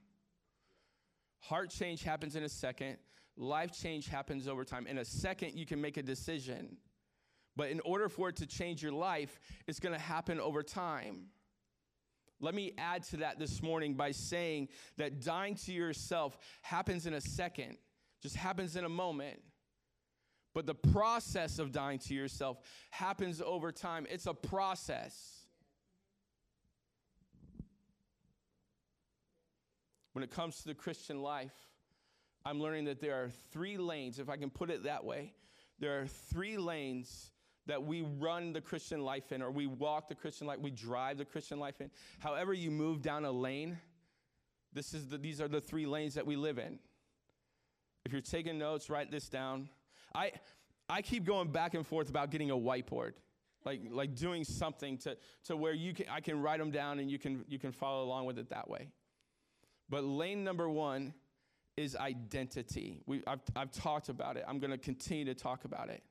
[1.39, 2.97] Heart change happens in a second,
[3.38, 4.85] life change happens over time.
[4.85, 6.77] In a second, you can make a decision
[7.59, 11.25] but in order for it to change your life, it's to happen over time.
[12.39, 17.13] Let me add to that this morning by saying that dying to yourself happens in
[17.15, 17.75] a second,
[18.21, 19.39] just happens in a moment.
[20.53, 22.58] But the process of dying to yourself
[22.89, 24.08] happens over time.
[24.10, 25.45] It's a process.
[30.13, 31.53] When it comes to the Christian life,
[32.45, 35.34] I'm learning that there are three lanes, if I can put it that way.
[35.79, 37.32] There are three lanes
[37.67, 41.19] that we run the Christian life in, or we walk the Christian life, we drive
[41.19, 41.91] the Christian life in.
[42.17, 43.77] However, you move down a lane,
[44.73, 46.79] this is the, these are the three lanes that we live in.
[48.10, 49.69] If you're taking notes, write this down.
[50.15, 50.32] I,
[50.89, 53.12] I keep going back and forth about getting a whiteboard,
[53.65, 57.12] like, like doing something to, to where you can, I can write them down and
[57.12, 58.88] you can, you can follow along with it that way.
[59.91, 61.13] But lane number one
[61.78, 63.04] is identity.
[63.06, 64.43] We, I've, I've talked about it.
[64.48, 66.02] I'm going to continue to talk about it.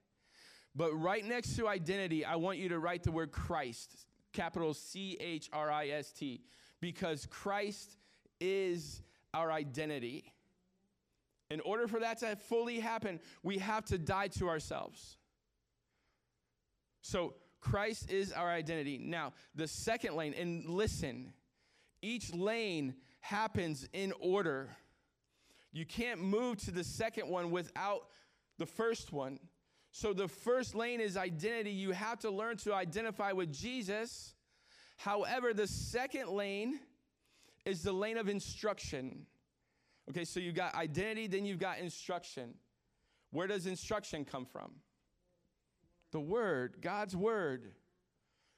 [0.76, 5.16] But right next to identity, I want you to write the word Christ, capital C
[5.18, 6.42] H R I S T,
[6.80, 7.96] because Christ
[8.40, 9.02] is
[9.34, 10.32] our identity.
[11.50, 15.16] In order for that to fully happen, we have to die to ourselves.
[17.00, 18.98] So, Christ is our identity.
[18.98, 21.32] Now, the second lane, and listen,
[22.02, 24.76] each lane happens in order.
[25.72, 28.08] You can't move to the second one without
[28.58, 29.38] the first one.
[29.90, 31.70] So the first lane is identity.
[31.70, 34.34] You have to learn to identify with Jesus.
[34.96, 36.80] However, the second lane
[37.64, 39.26] is the lane of instruction.
[40.10, 42.54] Okay, so you've got identity, then you've got instruction.
[43.30, 44.72] Where does instruction come from?
[46.12, 47.72] The Word, God's Word.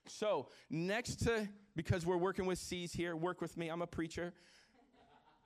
[0.07, 4.33] So, next to, because we're working with C's here, work with me, I'm a preacher.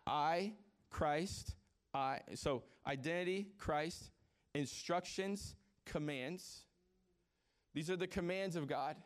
[0.06, 0.52] I,
[0.90, 1.54] Christ,
[1.94, 2.20] I.
[2.34, 4.10] So, identity, Christ,
[4.54, 6.64] instructions, commands.
[7.72, 8.96] These are the commands of God.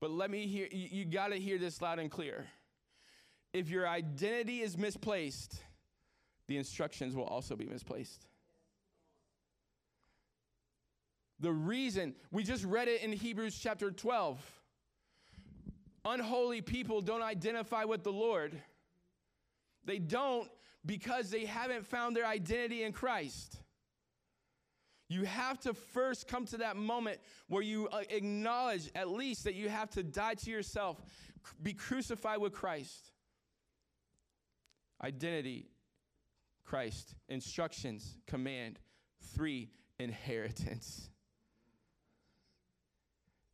[0.00, 2.46] But let me hear, you, you got to hear this loud and clear.
[3.54, 5.60] If your identity is misplaced,
[6.48, 8.26] the instructions will also be misplaced.
[11.38, 14.40] The reason, we just read it in Hebrews chapter 12.
[16.04, 18.60] Unholy people don't identify with the Lord.
[19.84, 20.50] They don't
[20.84, 23.60] because they haven't found their identity in Christ.
[25.08, 29.54] You have to first come to that moment where you uh, acknowledge at least that
[29.54, 31.00] you have to die to yourself,
[31.62, 33.12] be crucified with Christ.
[35.04, 35.66] Identity,
[36.64, 37.14] Christ.
[37.28, 38.78] Instructions, command.
[39.34, 41.10] Three, inheritance.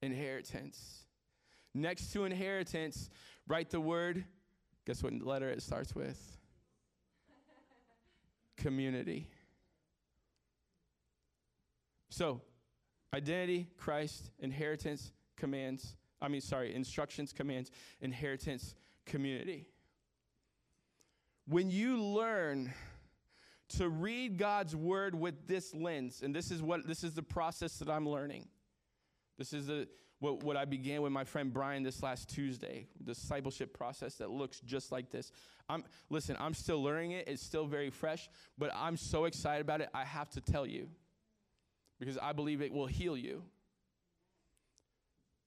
[0.00, 1.06] Inheritance.
[1.74, 3.10] Next to inheritance,
[3.48, 4.24] write the word.
[4.86, 6.38] Guess what letter it starts with?
[8.56, 9.28] Community.
[12.10, 12.42] So,
[13.12, 15.96] identity, Christ, inheritance, commands.
[16.22, 19.66] I mean, sorry, instructions, commands, inheritance, community.
[21.46, 22.72] When you learn
[23.76, 27.78] to read God's word with this lens, and this is what this is the process
[27.78, 28.48] that I'm learning.
[29.38, 33.76] This is the what, what I began with my friend Brian this last Tuesday, discipleship
[33.76, 35.32] process that looks just like this.
[35.68, 39.80] I'm listen, I'm still learning it, it's still very fresh, but I'm so excited about
[39.80, 40.88] it, I have to tell you
[42.00, 43.42] because I believe it will heal you.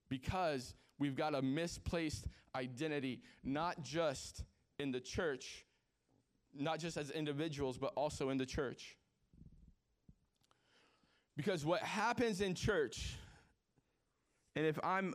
[0.08, 4.44] Because we've got a misplaced identity, not just
[4.78, 5.66] in the church,
[6.58, 8.96] not just as individuals, but also in the church.
[11.36, 13.14] Because what happens in church,
[14.54, 15.14] and if I'm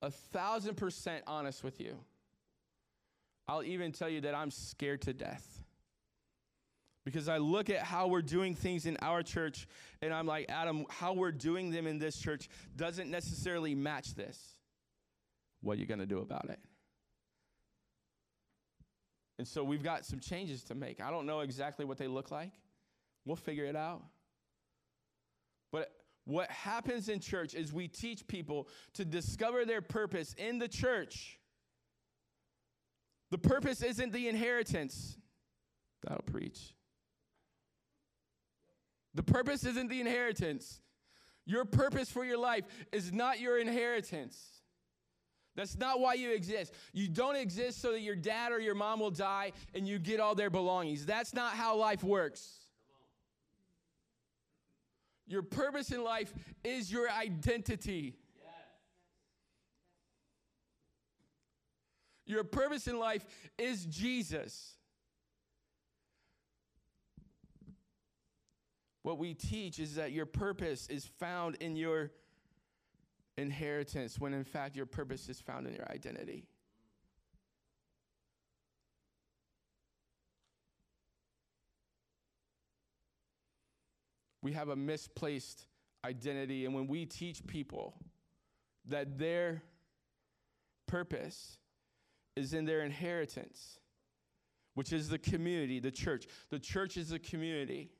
[0.00, 1.98] a thousand percent honest with you,
[3.48, 5.62] I'll even tell you that I'm scared to death.
[7.04, 9.66] Because I look at how we're doing things in our church,
[10.00, 14.56] and I'm like, Adam, how we're doing them in this church doesn't necessarily match this.
[15.60, 16.58] What are you going to do about it?
[19.38, 21.00] And so we've got some changes to make.
[21.00, 22.52] I don't know exactly what they look like.
[23.24, 24.02] We'll figure it out.
[25.72, 25.90] But
[26.24, 31.38] what happens in church is we teach people to discover their purpose in the church.
[33.30, 35.16] The purpose isn't the inheritance.
[36.02, 36.74] That'll preach.
[39.14, 40.80] The purpose isn't the inheritance.
[41.46, 44.53] Your purpose for your life is not your inheritance.
[45.56, 46.74] That's not why you exist.
[46.92, 50.18] You don't exist so that your dad or your mom will die and you get
[50.18, 51.06] all their belongings.
[51.06, 52.48] That's not how life works.
[55.26, 56.32] Your purpose in life
[56.64, 58.16] is your identity.
[62.26, 63.24] Your purpose in life
[63.58, 64.74] is Jesus.
[69.02, 72.10] What we teach is that your purpose is found in your
[73.36, 76.44] inheritance when in fact your purpose is found in your identity.
[84.42, 85.66] We have a misplaced
[86.04, 87.94] identity, and when we teach people
[88.86, 89.62] that their
[90.86, 91.58] purpose
[92.36, 93.78] is in their inheritance,
[94.74, 97.90] which is the community, the church, the church is a community.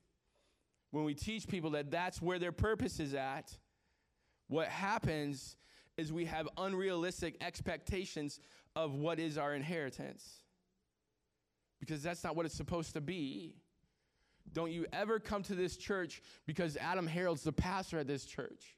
[0.90, 3.56] When we teach people that that's where their purpose is at,
[4.48, 5.56] what happens
[5.96, 8.40] is we have unrealistic expectations
[8.76, 10.42] of what is our inheritance.
[11.80, 13.54] Because that's not what it's supposed to be.
[14.52, 18.76] Don't you ever come to this church because Adam Harold's the pastor at this church.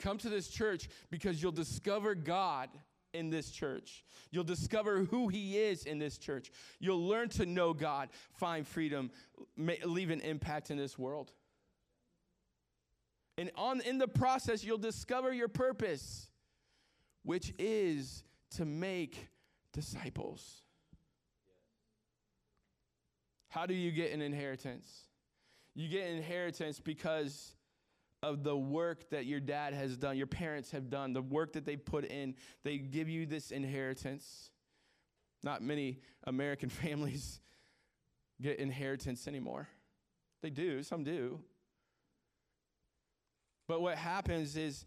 [0.00, 2.68] Come to this church because you'll discover God
[3.12, 4.04] in this church.
[4.30, 6.50] You'll discover who He is in this church.
[6.78, 9.10] You'll learn to know God, find freedom,
[9.56, 11.32] leave an impact in this world.
[13.38, 16.28] And on, in the process, you'll discover your purpose,
[17.22, 18.24] which is
[18.56, 19.28] to make
[19.72, 20.62] disciples.
[23.48, 25.04] How do you get an inheritance?
[25.76, 27.54] You get inheritance because
[28.24, 31.64] of the work that your dad has done, your parents have done, the work that
[31.64, 32.34] they put in.
[32.64, 34.50] They give you this inheritance.
[35.44, 37.40] Not many American families
[38.42, 39.68] get inheritance anymore.
[40.42, 41.40] They do, some do.
[43.68, 44.86] But what happens is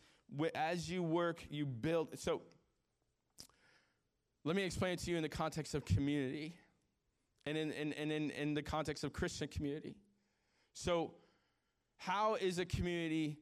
[0.56, 2.20] as you work, you build.
[2.20, 2.42] So
[4.44, 6.56] let me explain it to you in the context of community
[7.46, 9.96] and in, in, in, in, in the context of Christian community.
[10.74, 11.12] So,
[11.98, 13.38] how is a community,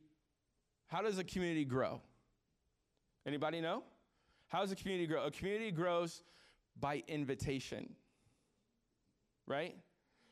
[0.88, 2.02] how does a community grow?
[3.26, 3.84] Anybody know?
[4.48, 5.26] How does a community grow?
[5.26, 6.24] A community grows
[6.78, 7.94] by invitation,
[9.48, 9.76] right?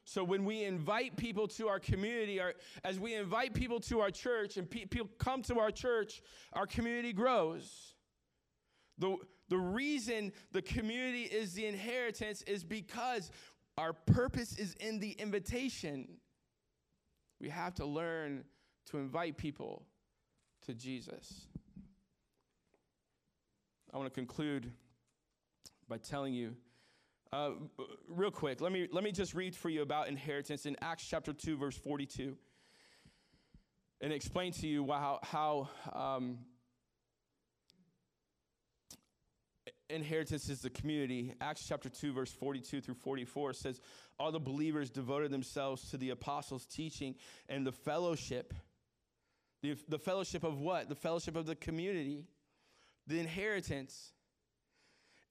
[0.08, 2.54] So when we invite people to our community, our,
[2.86, 6.22] as we invite people to our church and pe- people come to our church,
[6.54, 7.94] our community grows.
[9.00, 9.18] The,
[9.50, 13.32] the reason the community is the inheritance is because
[13.78, 16.08] our purpose is in the invitation.
[17.42, 18.46] We have to learn
[18.92, 19.84] to invite people
[20.68, 21.48] to Jesus.
[23.94, 24.72] I want to conclude
[25.90, 26.56] by telling you
[27.34, 27.52] uh,
[28.08, 31.34] real quick, let me, let me just read for you about inheritance in Acts chapter
[31.34, 32.36] 2, verse 42,
[34.02, 36.40] and explain to you how, how um,
[39.90, 41.34] inheritance is the community.
[41.42, 43.82] Acts chapter 2, verse 42 through 44 says,
[44.20, 47.16] All the believers devoted themselves to the apostles' teaching
[47.50, 48.54] and the fellowship.
[49.64, 50.88] The, the fellowship of what?
[50.88, 52.26] The fellowship of the community,
[53.08, 54.14] the inheritance.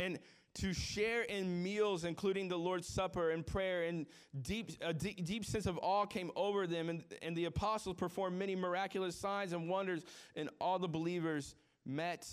[0.01, 0.19] And
[0.57, 4.07] to share in meals, including the Lord's Supper and prayer, and
[4.43, 6.89] deep, a deep, deep sense of awe came over them.
[6.89, 10.03] And, and the apostles performed many miraculous signs and wonders,
[10.35, 11.55] and all the believers
[11.85, 12.27] met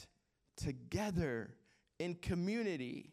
[0.56, 1.54] together
[2.00, 3.12] in community.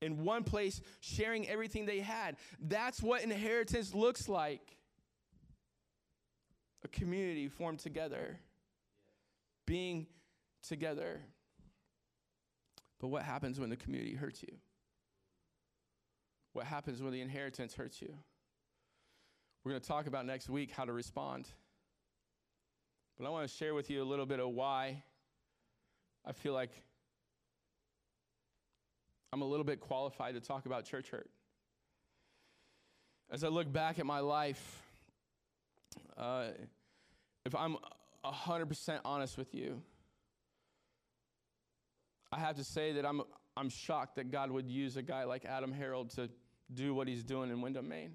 [0.00, 2.36] In one place, sharing everything they had.
[2.60, 4.76] That's what inheritance looks like
[6.84, 8.40] a community formed together,
[9.66, 10.06] being
[10.66, 11.20] together.
[13.02, 14.54] But what happens when the community hurts you?
[16.52, 18.14] What happens when the inheritance hurts you?
[19.64, 21.48] We're going to talk about next week how to respond.
[23.18, 25.02] But I want to share with you a little bit of why
[26.24, 26.70] I feel like
[29.32, 31.28] I'm a little bit qualified to talk about church hurt.
[33.32, 34.80] As I look back at my life,
[36.16, 36.48] uh,
[37.44, 37.78] if I'm
[38.24, 39.82] 100% honest with you,
[42.32, 43.20] I have to say that I'm,
[43.56, 46.30] I'm shocked that God would use a guy like Adam Harold to
[46.72, 48.14] do what he's doing in Windham, Maine.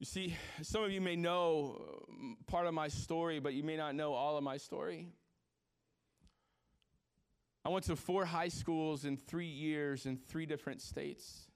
[0.00, 3.76] You see, some of you may know um, part of my story, but you may
[3.76, 5.08] not know all of my story.
[7.64, 11.48] I went to four high schools in three years in three different states.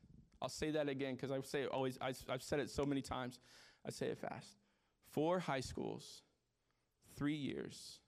[0.42, 3.38] I'll say that again because I say always, I, I've said it so many times.
[3.86, 4.58] I say it fast.
[5.12, 6.22] Four high schools,
[7.16, 8.00] three years,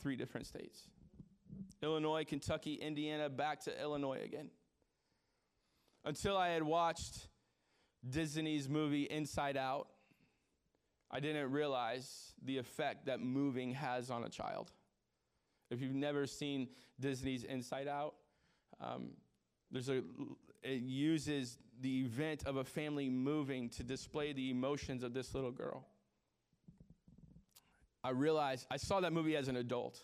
[0.00, 0.88] three different states.
[1.82, 4.50] Illinois, Kentucky, Indiana, back to Illinois again.
[6.04, 7.28] Until I had watched
[8.08, 9.88] Disney's movie Inside Out,
[11.10, 14.72] I didn't realize the effect that moving has on a child.
[15.70, 16.68] If you've never seen
[17.00, 18.14] Disney's Inside Out,
[18.80, 19.10] um,
[19.70, 20.02] there's a
[20.62, 25.52] it uses the event of a family moving to display the emotions of this little
[25.52, 25.86] girl.
[28.02, 30.00] I realized I saw that movie as an adult,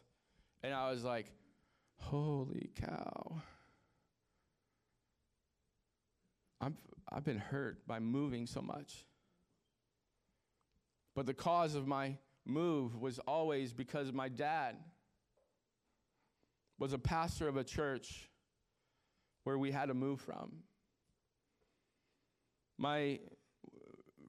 [0.63, 1.27] and I was like,
[2.03, 3.43] "Holy cow!"
[6.61, 6.77] I'm,
[7.11, 9.07] I've been hurt by moving so much.
[11.15, 14.77] But the cause of my move was always because my dad
[16.79, 18.29] was a pastor of a church
[19.45, 20.53] where we had to move from.
[22.79, 23.21] My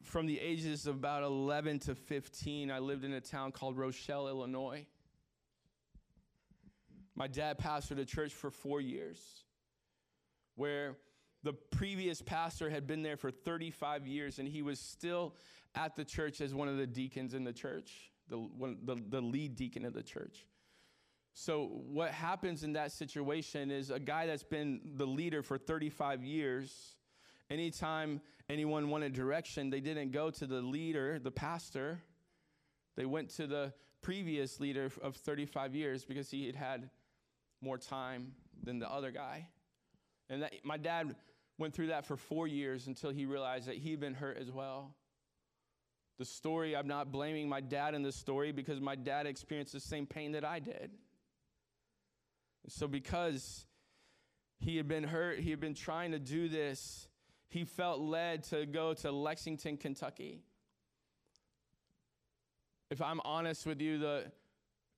[0.04, 4.28] from the ages of about 11 to 15, I lived in a town called Rochelle,
[4.28, 4.86] Illinois.
[7.16, 9.20] My dad pastored a church for 4 years
[10.56, 10.98] where
[11.44, 15.36] the previous pastor had been there for 35 years and he was still
[15.76, 19.22] at the church as one of the deacons in the church, the, one, the, the
[19.22, 20.46] lead deacon of the church.
[21.36, 26.24] So, what happens in that situation is a guy that's been the leader for 35
[26.24, 26.96] years,
[27.50, 32.00] anytime anyone wanted direction, they didn't go to the leader, the pastor.
[32.96, 36.90] They went to the previous leader of 35 years because he had had
[37.64, 39.48] more time than the other guy.
[40.30, 41.16] And that, my dad
[41.58, 44.96] went through that for four years until he realized that he'd been hurt as well.
[46.20, 49.80] The story, I'm not blaming my dad in this story because my dad experienced the
[49.80, 50.92] same pain that I did.
[52.68, 53.66] So, because
[54.60, 57.08] he had been hurt, he had been trying to do this,
[57.50, 60.42] he felt led to go to Lexington, Kentucky.
[62.90, 64.32] If I'm honest with you, the,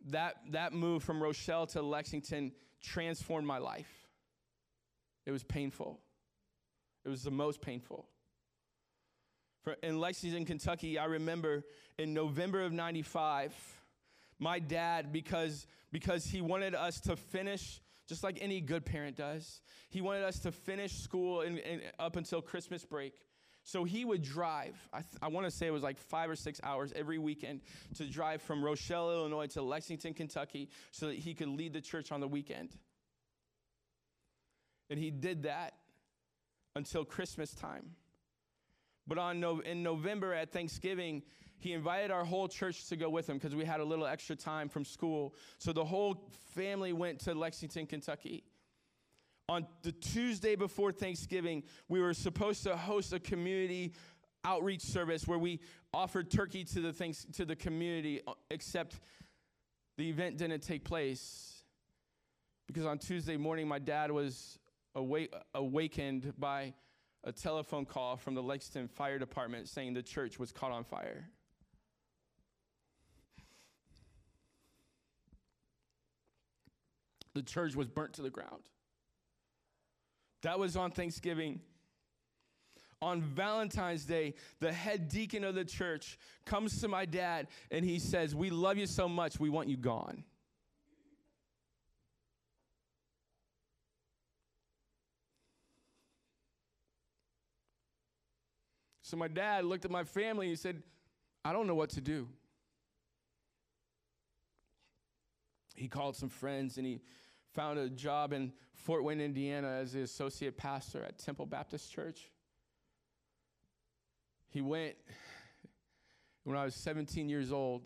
[0.09, 3.91] that, that move from Rochelle to Lexington transformed my life.
[5.25, 5.99] It was painful.
[7.03, 8.05] It was the most painful.
[9.63, 11.63] For, in Lexington, Kentucky, I remember
[11.97, 13.53] in November of 95,
[14.37, 19.61] my dad, because, because he wanted us to finish, just like any good parent does,
[19.89, 23.13] he wanted us to finish school in, in, up until Christmas break.
[23.67, 26.35] So he would drive, I, th- I want to say it was like five or
[26.35, 27.61] six hours every weekend
[27.95, 32.11] to drive from Rochelle, Illinois to Lexington, Kentucky, so that he could lead the church
[32.11, 32.69] on the weekend.
[34.91, 35.73] And he did that
[36.75, 37.95] until Christmas time.
[39.07, 41.23] But on no- in November at Thanksgiving,
[41.57, 44.35] he invited our whole church to go with him because we had a little extra
[44.35, 45.33] time from school.
[45.57, 48.43] So the whole family went to Lexington, Kentucky.
[49.47, 53.93] On the Tuesday before Thanksgiving, we were supposed to host a community
[54.43, 55.59] outreach service where we
[55.93, 58.99] offered turkey to the things to the community, uh, except
[59.97, 61.63] the event didn't take place
[62.67, 64.59] because on Tuesday morning my dad was
[64.95, 66.73] awake, awakened by
[67.23, 71.29] a telephone call from the Lexington Fire Department saying the church was caught on fire.
[77.33, 78.63] The church was burnt to the ground.
[80.45, 81.59] That was on Thanksgiving.
[83.01, 87.97] On Valentine's Day, the head deacon of the church comes to my dad and he
[87.97, 90.23] says, We love you so much, we want you gone.
[99.01, 100.83] So my dad looked at my family and he said,
[101.43, 102.27] I don't know what to do.
[105.73, 107.01] He called some friends and he
[107.55, 112.29] found a job in Fort Wayne, Indiana as the associate pastor at Temple Baptist Church.
[114.49, 114.95] He went,
[116.43, 117.81] when I was 17 years old,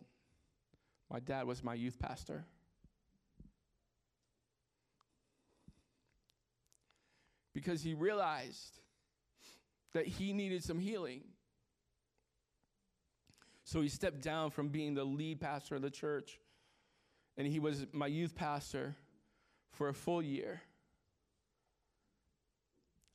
[1.11, 2.45] my dad was my youth pastor.
[7.53, 8.79] Because he realized
[9.93, 11.21] that he needed some healing.
[13.63, 16.39] So he stepped down from being the lead pastor of the church,
[17.37, 18.95] and he was my youth pastor
[19.71, 20.61] for a full year.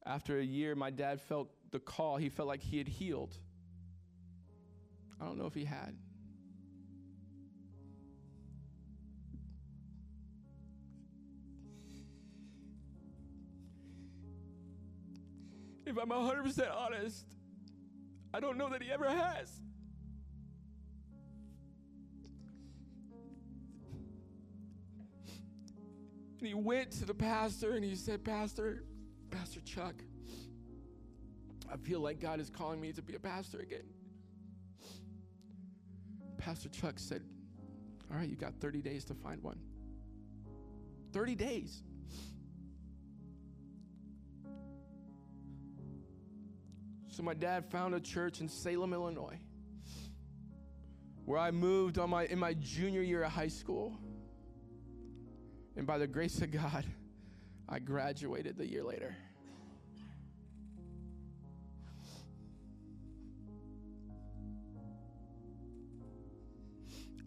[0.07, 2.17] After a year, my dad felt the call.
[2.17, 3.37] He felt like he had healed.
[5.21, 5.97] I don't know if he had.
[15.87, 17.25] If I'm 100% honest,
[18.33, 19.61] I don't know that he ever has.
[26.45, 28.85] And he went to the pastor and he said, Pastor,
[29.31, 29.95] Pastor Chuck,
[31.73, 33.87] I feel like God is calling me to be a pastor again.
[36.37, 37.23] Pastor Chuck said,
[38.11, 39.59] All right, you got 30 days to find one.
[41.15, 41.83] 30 days.
[47.09, 49.39] So my dad found a church in Salem, Illinois,
[51.25, 53.97] where I moved on my in my junior year of high school.
[55.77, 56.85] And by the grace of God,
[57.69, 59.17] I graduated the year later.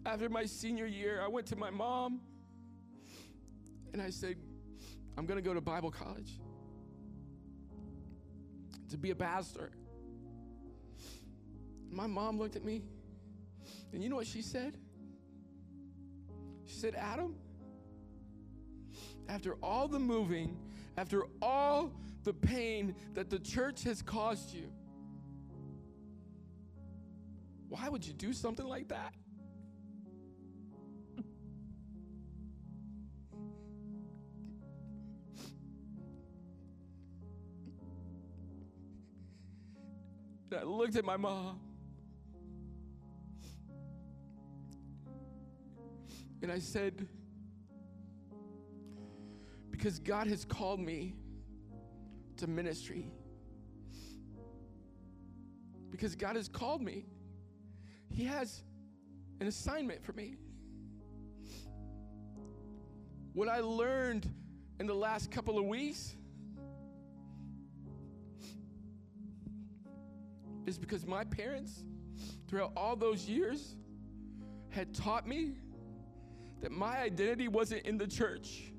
[0.06, 2.20] After my senior year, I went to my mom
[3.92, 4.36] and I said,
[5.18, 6.40] I'm going to go to Bible college
[8.88, 9.72] to be a pastor.
[11.90, 12.82] My mom looked at me,
[13.92, 14.78] and you know what she said?
[16.66, 17.34] She said, Adam,
[19.28, 20.56] after all the moving,
[20.96, 21.92] after all
[22.24, 24.72] the pain that the church has caused you,
[27.68, 29.14] why would you do something like that?
[40.58, 41.60] I looked at my mom.
[46.40, 47.06] And I said,
[49.78, 51.14] because God has called me
[52.38, 53.12] to ministry.
[55.92, 57.06] Because God has called me.
[58.10, 58.64] He has
[59.40, 60.34] an assignment for me.
[63.34, 64.28] What I learned
[64.80, 66.16] in the last couple of weeks
[70.66, 71.84] is because my parents,
[72.48, 73.76] throughout all those years,
[74.70, 75.52] had taught me
[76.62, 78.72] that my identity wasn't in the church.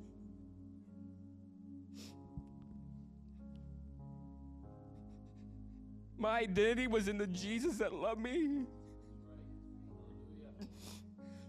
[6.19, 8.65] My identity was in the Jesus that loved me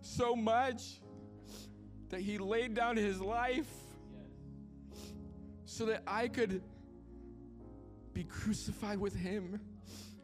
[0.01, 1.01] so much
[2.11, 3.69] that he laid down his life
[5.65, 6.63] so that I could
[8.13, 9.61] be crucified with him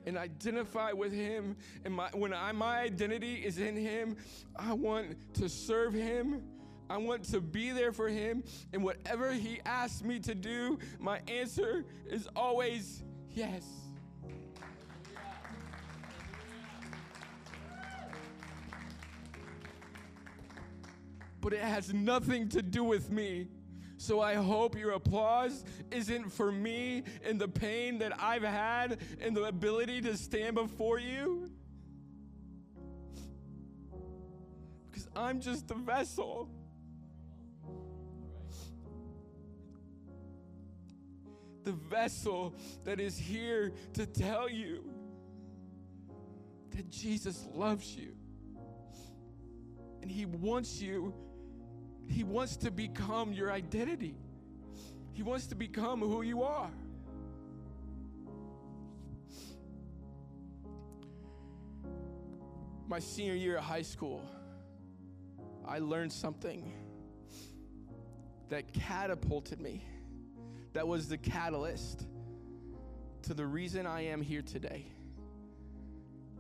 [0.04, 1.56] and identify with him.
[1.84, 4.16] And my, when I, my identity is in him,
[4.54, 6.42] I want to serve him.
[6.88, 8.44] I want to be there for him.
[8.72, 13.85] And whatever he asks me to do, my answer is always yes.
[21.46, 23.46] But it has nothing to do with me.
[23.98, 29.36] So I hope your applause isn't for me and the pain that I've had and
[29.36, 31.48] the ability to stand before you.
[34.90, 36.50] Because I'm just a vessel.
[41.62, 44.82] The vessel that is here to tell you
[46.70, 48.16] that Jesus loves you.
[50.02, 51.14] And he wants you
[52.08, 54.14] he wants to become your identity,
[55.12, 56.70] He wants to become who you are.
[62.88, 64.22] My senior year of high school,
[65.66, 66.72] I learned something
[68.48, 69.84] that catapulted me,
[70.72, 72.06] that was the catalyst
[73.22, 74.86] to the reason I am here today.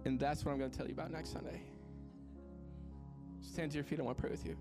[0.04, 1.60] And that's what I'm going to tell you about next Sunday.
[3.40, 3.98] Stand to your feet.
[3.98, 4.56] I want to pray with you.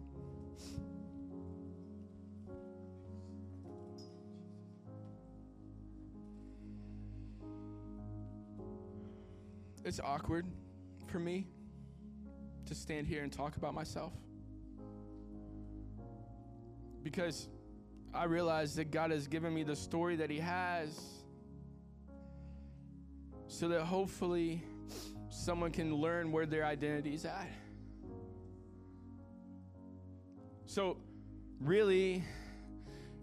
[9.86, 10.48] It's awkward
[11.06, 11.46] for me
[12.66, 14.14] to stand here and talk about myself
[17.04, 17.48] because
[18.12, 21.00] I realize that God has given me the story that He has
[23.48, 24.64] so that hopefully
[25.30, 27.48] someone can learn where their identity is at.
[30.66, 30.98] So,
[31.62, 32.24] really,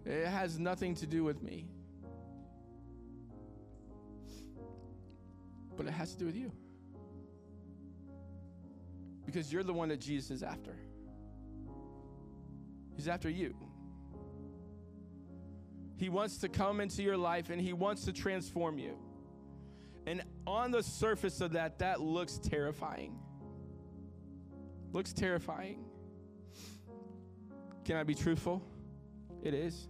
[0.05, 1.72] it has nothing to do with me.
[5.75, 6.51] But it has to do with you.
[9.25, 10.75] Because you're the one that Jesus is after.
[12.95, 13.55] He's after you.
[15.97, 18.97] He wants to come into your life and he wants to transform you.
[20.05, 23.17] And on the surface of that, that looks terrifying.
[24.91, 25.85] Looks terrifying.
[27.85, 28.61] Can I be truthful?
[29.41, 29.87] It is.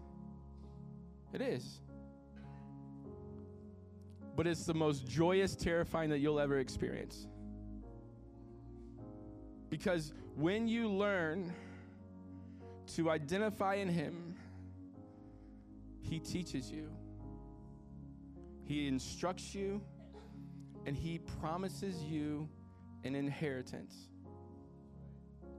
[1.33, 1.82] It is
[4.35, 7.27] but it's the most joyous, terrifying that you'll ever experience.
[9.69, 11.53] Because when you learn
[12.95, 14.35] to identify in Him
[16.01, 16.89] He teaches you,
[18.65, 19.81] He instructs you,
[20.85, 22.47] and He promises you
[23.03, 23.95] an inheritance.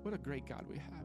[0.02, 1.04] What a great God we have.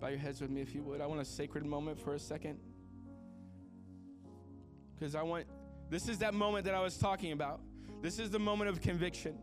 [0.00, 1.00] Bow your heads with me if you would.
[1.00, 2.58] I want a sacred moment for a second.
[5.02, 5.46] Because I want,
[5.90, 7.58] this is that moment that I was talking about.
[8.02, 9.36] This is the moment of conviction.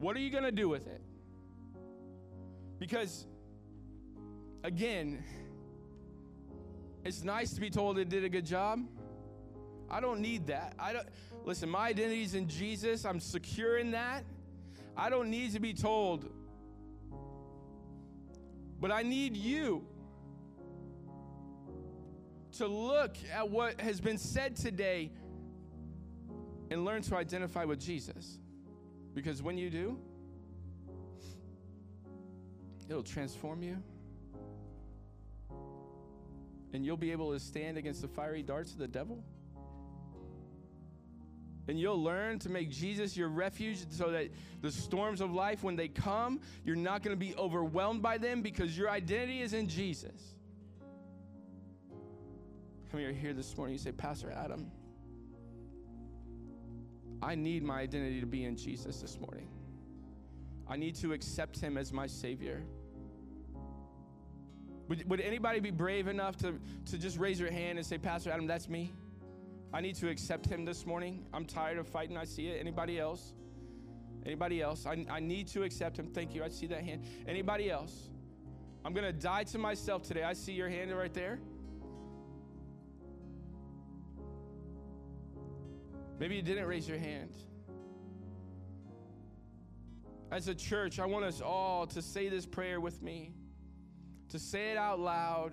[0.00, 1.00] What are you going to do with it?
[2.80, 3.28] Because,
[4.64, 5.22] again,
[7.04, 8.80] it's nice to be told it did a good job.
[9.88, 10.74] I don't need that.
[10.80, 11.06] I don't
[11.44, 13.04] listen, my identity is in Jesus.
[13.04, 14.24] I'm secure in that.
[14.96, 16.28] I don't need to be told.
[18.80, 19.86] But I need you
[22.58, 25.10] to look at what has been said today
[26.70, 28.38] and learn to identify with Jesus.
[29.14, 29.98] Because when you do,
[32.88, 33.82] it'll transform you.
[36.72, 39.24] And you'll be able to stand against the fiery darts of the devil.
[41.68, 44.28] And you'll learn to make Jesus your refuge so that
[44.62, 48.42] the storms of life, when they come, you're not going to be overwhelmed by them
[48.42, 50.34] because your identity is in Jesus.
[52.90, 53.74] How many are here this morning?
[53.74, 54.70] You say, Pastor Adam,
[57.20, 59.46] I need my identity to be in Jesus this morning.
[60.66, 62.62] I need to accept him as my Savior.
[64.88, 68.30] Would, would anybody be brave enough to, to just raise your hand and say, Pastor
[68.30, 68.90] Adam, that's me?
[69.70, 71.26] I need to accept him this morning.
[71.34, 72.16] I'm tired of fighting.
[72.16, 72.58] I see it.
[72.58, 73.34] Anybody else?
[74.24, 74.86] Anybody else?
[74.86, 76.06] I, I need to accept him.
[76.06, 76.42] Thank you.
[76.42, 77.04] I see that hand.
[77.26, 78.08] Anybody else?
[78.82, 80.22] I'm going to die to myself today.
[80.22, 81.38] I see your hand right there.
[86.18, 87.36] Maybe you didn't raise your hand.
[90.30, 93.32] As a church, I want us all to say this prayer with me,
[94.30, 95.52] to say it out loud.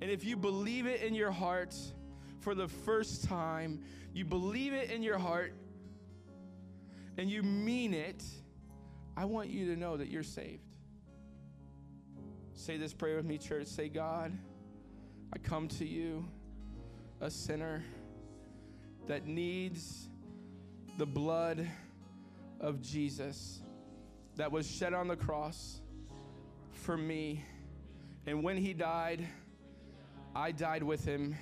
[0.00, 1.74] And if you believe it in your heart
[2.40, 3.82] for the first time,
[4.12, 5.52] you believe it in your heart,
[7.16, 8.24] and you mean it,
[9.16, 10.76] I want you to know that you're saved.
[12.54, 13.66] Say this prayer with me, church.
[13.66, 14.36] Say, God,
[15.32, 16.26] I come to you,
[17.20, 17.84] a sinner
[19.08, 20.06] that needs
[20.98, 21.66] the blood
[22.60, 23.60] of Jesus
[24.36, 25.80] that was shed on the cross
[26.72, 27.42] for me.
[28.26, 29.26] And when he died,
[30.36, 31.34] I died with him.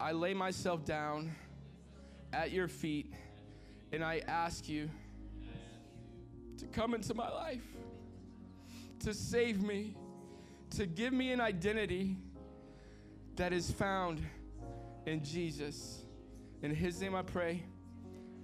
[0.00, 1.32] I lay myself down
[2.32, 3.12] at your feet
[3.92, 4.88] and I ask you
[6.56, 7.66] to come into my life,
[9.00, 9.94] to save me,
[10.70, 12.16] to give me an identity
[13.36, 14.22] that is found
[15.04, 16.01] in Jesus.
[16.62, 17.64] In His name I pray.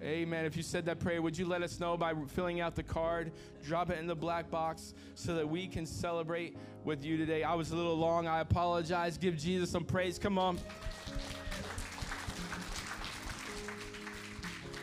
[0.03, 0.45] Amen.
[0.45, 3.33] If you said that prayer, would you let us know by filling out the card?
[3.65, 7.43] Drop it in the black box so that we can celebrate with you today.
[7.45, 8.27] I was a little long.
[8.27, 9.19] I apologize.
[9.19, 10.19] Give Jesus some praise.
[10.19, 10.59] Come on.